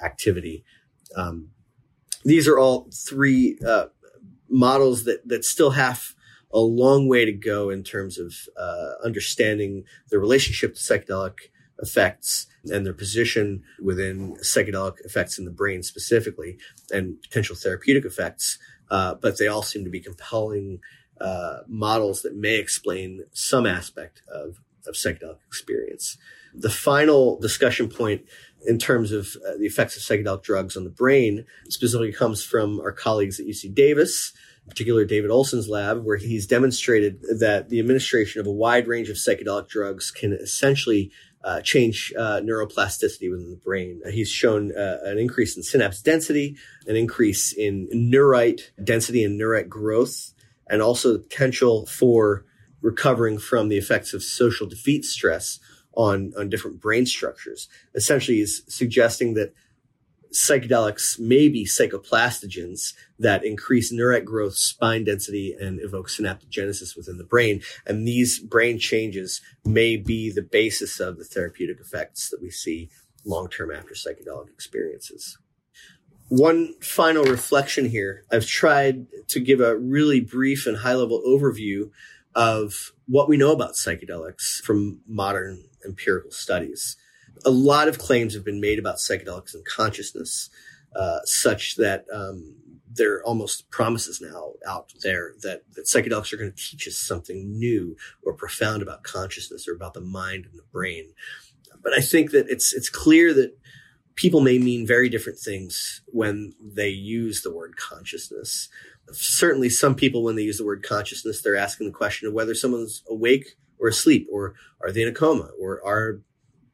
activity. 0.03 0.63
Um, 1.15 1.49
these 2.23 2.47
are 2.47 2.57
all 2.57 2.89
three 2.91 3.59
uh, 3.65 3.87
models 4.49 5.03
that 5.03 5.27
that 5.27 5.45
still 5.45 5.71
have 5.71 6.15
a 6.51 6.59
long 6.59 7.07
way 7.07 7.25
to 7.25 7.31
go 7.31 7.69
in 7.69 7.83
terms 7.83 8.17
of 8.17 8.33
uh, 8.57 8.93
understanding 9.03 9.83
the 10.09 10.17
relationship 10.17 10.73
to 10.73 10.79
psychedelic 10.79 11.49
effects 11.79 12.47
and 12.65 12.85
their 12.85 12.93
position 12.93 13.63
within 13.81 14.35
psychedelic 14.37 15.03
effects 15.05 15.37
in 15.37 15.45
the 15.45 15.51
brain 15.51 15.83
specifically 15.83 16.57
and 16.91 17.21
potential 17.21 17.55
therapeutic 17.55 18.05
effects. 18.05 18.57
Uh, 18.89 19.15
but 19.15 19.37
they 19.37 19.47
all 19.47 19.63
seem 19.63 19.83
to 19.83 19.89
be 19.89 19.99
compelling 19.99 20.79
uh, 21.19 21.59
models 21.67 22.21
that 22.21 22.35
may 22.35 22.55
explain 22.55 23.23
some 23.33 23.65
aspect 23.65 24.21
of, 24.31 24.59
of 24.87 24.95
psychedelic 24.95 25.37
experience. 25.47 26.17
The 26.53 26.69
final 26.69 27.39
discussion 27.39 27.89
point 27.89 28.25
in 28.65 28.79
terms 28.79 29.11
of 29.11 29.35
uh, 29.47 29.57
the 29.57 29.65
effects 29.65 29.95
of 29.95 30.03
psychedelic 30.03 30.43
drugs 30.43 30.75
on 30.75 30.83
the 30.83 30.89
brain 30.89 31.45
specifically 31.69 32.11
comes 32.11 32.43
from 32.43 32.79
our 32.79 32.91
colleagues 32.91 33.39
at 33.39 33.45
UC 33.45 33.73
Davis, 33.73 34.33
particular 34.67 35.05
David 35.05 35.29
Olson's 35.29 35.69
lab, 35.69 36.03
where 36.03 36.17
he's 36.17 36.47
demonstrated 36.47 37.21
that 37.39 37.69
the 37.69 37.79
administration 37.79 38.41
of 38.41 38.47
a 38.47 38.51
wide 38.51 38.87
range 38.87 39.09
of 39.09 39.17
psychedelic 39.17 39.67
drugs 39.67 40.11
can 40.11 40.33
essentially 40.33 41.11
uh, 41.45 41.61
change 41.61 42.11
uh, 42.17 42.41
neuroplasticity 42.43 43.29
within 43.29 43.51
the 43.51 43.61
brain. 43.63 44.01
He's 44.11 44.29
shown 44.29 44.75
uh, 44.75 44.97
an 45.03 45.19
increase 45.19 45.55
in 45.55 45.61
synapse 45.61 46.01
density, 46.01 46.57
an 46.87 46.95
increase 46.95 47.53
in 47.53 47.87
neurite 47.93 48.71
density 48.83 49.23
and 49.23 49.37
neurite 49.37 49.69
growth, 49.69 50.33
and 50.67 50.81
also 50.81 51.13
the 51.13 51.19
potential 51.19 51.85
for 51.85 52.45
recovering 52.81 53.37
from 53.37 53.69
the 53.69 53.77
effects 53.77 54.13
of 54.13 54.23
social 54.23 54.67
defeat 54.67 55.05
stress 55.05 55.59
on, 55.93 56.33
on 56.35 56.49
different 56.49 56.81
brain 56.81 57.05
structures. 57.05 57.69
Essentially, 57.93 58.39
is 58.39 58.63
suggesting 58.67 59.35
that 59.35 59.53
psychedelics 60.35 61.17
may 61.17 61.47
be 61.47 61.65
psychoplastogens 61.65 62.93
that 63.17 63.45
increase 63.45 63.91
neurite 63.91 64.25
growth, 64.25 64.55
spine 64.55 65.05
density, 65.05 65.55
and 65.59 65.79
evoke 65.79 66.09
synaptogenesis 66.09 66.95
within 66.95 67.17
the 67.17 67.23
brain. 67.23 67.61
And 67.85 68.07
these 68.07 68.39
brain 68.39 68.77
changes 68.77 69.41
may 69.63 69.95
be 69.95 70.31
the 70.31 70.41
basis 70.41 70.99
of 70.99 71.17
the 71.17 71.23
therapeutic 71.23 71.79
effects 71.79 72.29
that 72.29 72.41
we 72.41 72.49
see 72.49 72.89
long 73.23 73.49
term 73.49 73.71
after 73.71 73.93
psychedelic 73.93 74.49
experiences. 74.49 75.37
One 76.27 76.73
final 76.81 77.23
reflection 77.23 77.89
here. 77.89 78.25
I've 78.31 78.47
tried 78.47 79.05
to 79.29 79.39
give 79.39 79.61
a 79.61 79.77
really 79.77 80.19
brief 80.19 80.67
and 80.67 80.77
high 80.77 80.95
level 80.95 81.21
overview 81.25 81.91
of 82.35 82.91
what 83.07 83.29
we 83.29 83.37
know 83.37 83.53
about 83.53 83.75
psychedelics 83.75 84.61
from 84.61 84.99
modern 85.07 85.63
empirical 85.85 86.31
studies 86.31 86.97
a 87.43 87.51
lot 87.51 87.87
of 87.87 87.97
claims 87.97 88.33
have 88.33 88.45
been 88.45 88.61
made 88.61 88.79
about 88.79 88.97
psychedelics 88.97 89.53
and 89.53 89.65
consciousness, 89.65 90.49
uh, 90.95 91.19
such 91.25 91.75
that 91.75 92.05
um, 92.13 92.55
there 92.95 93.15
are 93.15 93.25
almost 93.25 93.69
promises 93.69 94.21
now 94.21 94.53
out 94.67 94.93
there 95.03 95.33
that, 95.41 95.63
that 95.73 95.85
psychedelics 95.85 96.31
are 96.31 96.37
going 96.37 96.51
to 96.51 96.57
teach 96.57 96.87
us 96.87 96.97
something 96.97 97.57
new 97.57 97.95
or 98.23 98.33
profound 98.33 98.81
about 98.81 99.03
consciousness 99.03 99.67
or 99.67 99.75
about 99.75 99.93
the 99.93 100.01
mind 100.01 100.45
and 100.45 100.57
the 100.57 100.65
brain. 100.71 101.11
But 101.83 101.93
I 101.93 101.99
think 101.99 102.31
that 102.31 102.49
it's 102.49 102.73
it's 102.73 102.89
clear 102.89 103.33
that 103.33 103.55
people 104.15 104.39
may 104.39 104.57
mean 104.57 104.87
very 104.87 105.09
different 105.09 105.39
things 105.39 106.01
when 106.07 106.53
they 106.59 106.89
use 106.89 107.41
the 107.41 107.53
word 107.53 107.75
consciousness. 107.75 108.69
Certainly, 109.11 109.69
some 109.69 109.93
people, 109.93 110.23
when 110.23 110.35
they 110.35 110.41
use 110.41 110.57
the 110.57 110.65
word 110.65 110.81
consciousness, 110.81 111.41
they're 111.41 111.55
asking 111.55 111.87
the 111.87 111.93
question 111.93 112.27
of 112.27 112.33
whether 112.33 112.55
someone's 112.55 113.03
awake 113.07 113.55
or 113.77 113.89
asleep, 113.89 114.27
or 114.31 114.55
are 114.81 114.91
they 114.91 115.03
in 115.03 115.07
a 115.09 115.13
coma, 115.13 115.51
or 115.59 115.85
are 115.85 116.21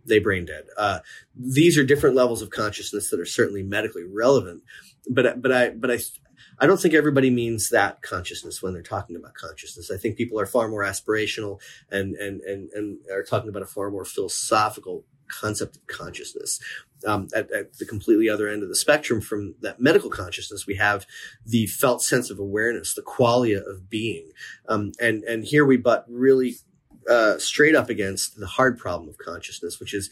they 0.05 0.19
brain 0.19 0.45
dead. 0.45 0.65
Uh, 0.77 0.99
these 1.35 1.77
are 1.77 1.83
different 1.83 2.15
levels 2.15 2.41
of 2.41 2.49
consciousness 2.49 3.09
that 3.09 3.19
are 3.19 3.25
certainly 3.25 3.63
medically 3.63 4.03
relevant, 4.03 4.63
but 5.09 5.41
but 5.41 5.51
I 5.51 5.69
but 5.69 5.91
I 5.91 5.99
I 6.59 6.67
don't 6.67 6.79
think 6.79 6.93
everybody 6.93 7.29
means 7.29 7.69
that 7.69 8.01
consciousness 8.01 8.61
when 8.61 8.73
they're 8.73 8.83
talking 8.83 9.15
about 9.15 9.33
consciousness. 9.33 9.89
I 9.91 9.97
think 9.97 10.15
people 10.15 10.39
are 10.39 10.45
far 10.45 10.67
more 10.67 10.83
aspirational 10.83 11.59
and 11.89 12.15
and 12.15 12.41
and 12.41 12.69
and 12.73 12.99
are 13.11 13.23
talking 13.23 13.49
about 13.49 13.63
a 13.63 13.67
far 13.67 13.89
more 13.89 14.05
philosophical 14.05 15.05
concept 15.27 15.77
of 15.77 15.87
consciousness. 15.87 16.59
Um, 17.07 17.29
at, 17.33 17.51
at, 17.51 17.79
the 17.79 17.85
completely 17.85 18.29
other 18.29 18.47
end 18.47 18.61
of 18.61 18.69
the 18.69 18.75
spectrum 18.75 19.21
from 19.21 19.55
that 19.61 19.79
medical 19.79 20.11
consciousness, 20.11 20.67
we 20.67 20.75
have 20.75 21.07
the 21.43 21.65
felt 21.65 22.03
sense 22.03 22.29
of 22.29 22.37
awareness, 22.37 22.93
the 22.93 23.01
qualia 23.01 23.67
of 23.67 23.89
being. 23.89 24.29
Um, 24.67 24.91
and, 24.99 25.23
and 25.23 25.43
here 25.43 25.65
we 25.65 25.77
but 25.77 26.05
really 26.07 26.57
uh, 27.09 27.37
straight 27.37 27.75
up 27.75 27.89
against 27.89 28.39
the 28.39 28.47
hard 28.47 28.77
problem 28.77 29.09
of 29.09 29.17
consciousness, 29.17 29.79
which 29.79 29.93
is 29.93 30.09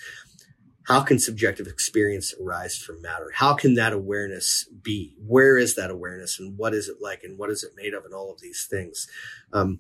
how 0.90 1.02
can 1.02 1.20
subjective 1.20 1.68
experience 1.68 2.34
arise 2.42 2.76
from 2.76 3.00
matter? 3.02 3.30
How 3.36 3.54
can 3.54 3.76
that 3.76 3.94
awareness 3.94 4.68
be? 4.82 5.16
Where 5.24 5.56
is 5.56 5.76
that 5.76 5.92
awareness 5.92 6.40
and 6.40 6.58
what 6.58 6.74
is 6.74 6.90
it 6.90 6.98
like 7.00 7.24
and 7.24 7.38
what 7.38 7.52
is 7.52 7.64
it 7.64 7.74
made 7.76 7.94
of 7.94 8.06
and 8.06 8.14
all 8.14 8.32
of 8.32 8.42
these 8.42 8.68
things? 8.68 9.08
Um, 9.54 9.80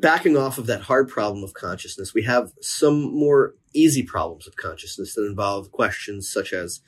backing 0.00 0.34
off 0.34 0.56
of 0.56 0.66
that 0.66 0.82
hard 0.82 1.08
problem 1.08 1.44
of 1.44 1.52
consciousness, 1.52 2.14
we 2.14 2.22
have 2.22 2.52
some 2.62 3.14
more 3.14 3.54
easy 3.74 4.02
problems 4.02 4.46
of 4.46 4.56
consciousness 4.56 5.14
that 5.14 5.26
involve 5.26 5.70
questions 5.72 6.32
such 6.32 6.54
as 6.54 6.80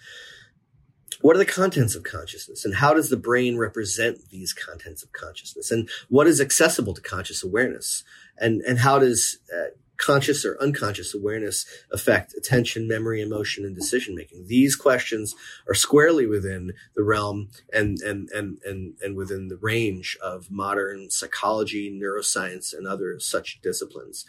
what 1.20 1.36
are 1.36 1.38
the 1.38 1.44
contents 1.44 1.94
of 1.94 2.04
consciousness 2.04 2.64
and 2.64 2.76
how 2.76 2.94
does 2.94 3.10
the 3.10 3.16
brain 3.16 3.58
represent 3.58 4.30
these 4.30 4.52
contents 4.52 5.02
of 5.02 5.12
consciousness 5.12 5.70
and 5.70 5.88
what 6.08 6.26
is 6.26 6.40
accessible 6.40 6.94
to 6.94 7.00
conscious 7.00 7.42
awareness 7.42 8.02
and 8.40 8.62
and 8.62 8.78
how 8.78 8.98
does 8.98 9.38
uh, 9.54 9.68
conscious 9.98 10.44
or 10.44 10.56
unconscious 10.62 11.14
awareness 11.14 11.66
affect 11.92 12.32
attention, 12.34 12.88
memory, 12.88 13.20
emotion, 13.20 13.64
and 13.64 13.74
decision 13.74 14.14
making? 14.14 14.46
These 14.46 14.76
questions 14.76 15.34
are 15.68 15.74
squarely 15.74 16.26
within 16.26 16.72
the 16.94 17.02
realm 17.02 17.50
and 17.72 18.00
and 18.00 18.30
and 18.30 18.58
and 18.64 18.94
and 19.02 19.16
within 19.16 19.48
the 19.48 19.58
range 19.58 20.16
of 20.22 20.50
modern 20.50 21.10
psychology, 21.10 21.90
neuroscience, 21.90 22.72
and 22.72 22.86
other 22.86 23.18
such 23.20 23.60
disciplines. 23.62 24.24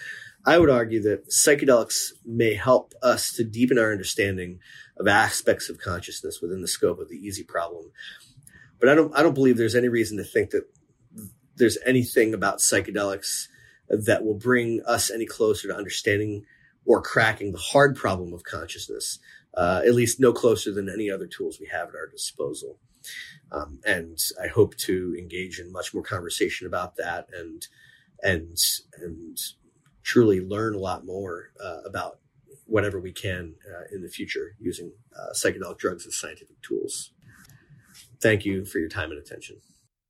I 0.45 0.57
would 0.57 0.69
argue 0.69 1.01
that 1.03 1.29
psychedelics 1.29 2.11
may 2.25 2.55
help 2.55 2.93
us 3.01 3.33
to 3.33 3.43
deepen 3.43 3.77
our 3.77 3.91
understanding 3.91 4.59
of 4.97 5.07
aspects 5.07 5.69
of 5.69 5.79
consciousness 5.79 6.41
within 6.41 6.61
the 6.61 6.67
scope 6.67 6.99
of 6.99 7.09
the 7.09 7.17
easy 7.17 7.43
problem. 7.43 7.91
But 8.79 8.89
I 8.89 8.95
don't 8.95 9.15
I 9.17 9.21
don't 9.21 9.33
believe 9.33 9.57
there's 9.57 9.75
any 9.75 9.89
reason 9.89 10.17
to 10.17 10.23
think 10.23 10.51
that 10.51 10.63
there's 11.55 11.77
anything 11.85 12.33
about 12.33 12.59
psychedelics 12.59 13.47
that 13.89 14.23
will 14.23 14.36
bring 14.36 14.82
us 14.86 15.10
any 15.10 15.25
closer 15.25 15.67
to 15.67 15.75
understanding 15.75 16.45
or 16.86 17.02
cracking 17.02 17.52
the 17.52 17.58
hard 17.58 17.95
problem 17.95 18.34
of 18.34 18.43
consciousness, 18.43 19.19
uh, 19.56 19.82
at 19.86 19.93
least 19.93 20.19
no 20.19 20.32
closer 20.34 20.71
than 20.71 20.89
any 20.89 21.10
other 21.10 21.28
tools 21.28 21.60
we 21.60 21.67
have 21.67 21.89
at 21.89 21.95
our 21.95 22.08
disposal. 22.08 22.80
Um, 23.52 23.80
and 23.86 24.17
I 24.41 24.47
hope 24.47 24.75
to 24.78 25.15
engage 25.17 25.60
in 25.60 25.71
much 25.71 25.93
more 25.93 26.04
conversation 26.04 26.67
about 26.67 26.95
that 26.97 27.28
and 27.34 27.67
and 28.21 28.58
and 29.02 29.38
truly 30.04 30.41
learn 30.41 30.75
a 30.75 30.80
lot 30.80 31.06
more 31.06 31.52
uh, 31.63 31.82
about 31.86 32.19
whatever 32.65 32.99
we 32.99 33.12
can 33.12 33.56
uh, 33.67 33.84
in 33.95 34.02
the 34.02 34.10
future 34.10 34.56
using 34.60 34.91
uh, 35.17 35.34
psychedelic 35.34 35.78
drugs 35.78 36.06
as 36.06 36.15
scientific 36.15 36.62
tools. 36.62 37.12
Thank 38.21 38.45
you 38.45 38.65
for 38.65 38.80
your 38.80 38.89
time 38.89 39.12
and 39.12 39.19
attention. 39.19 39.58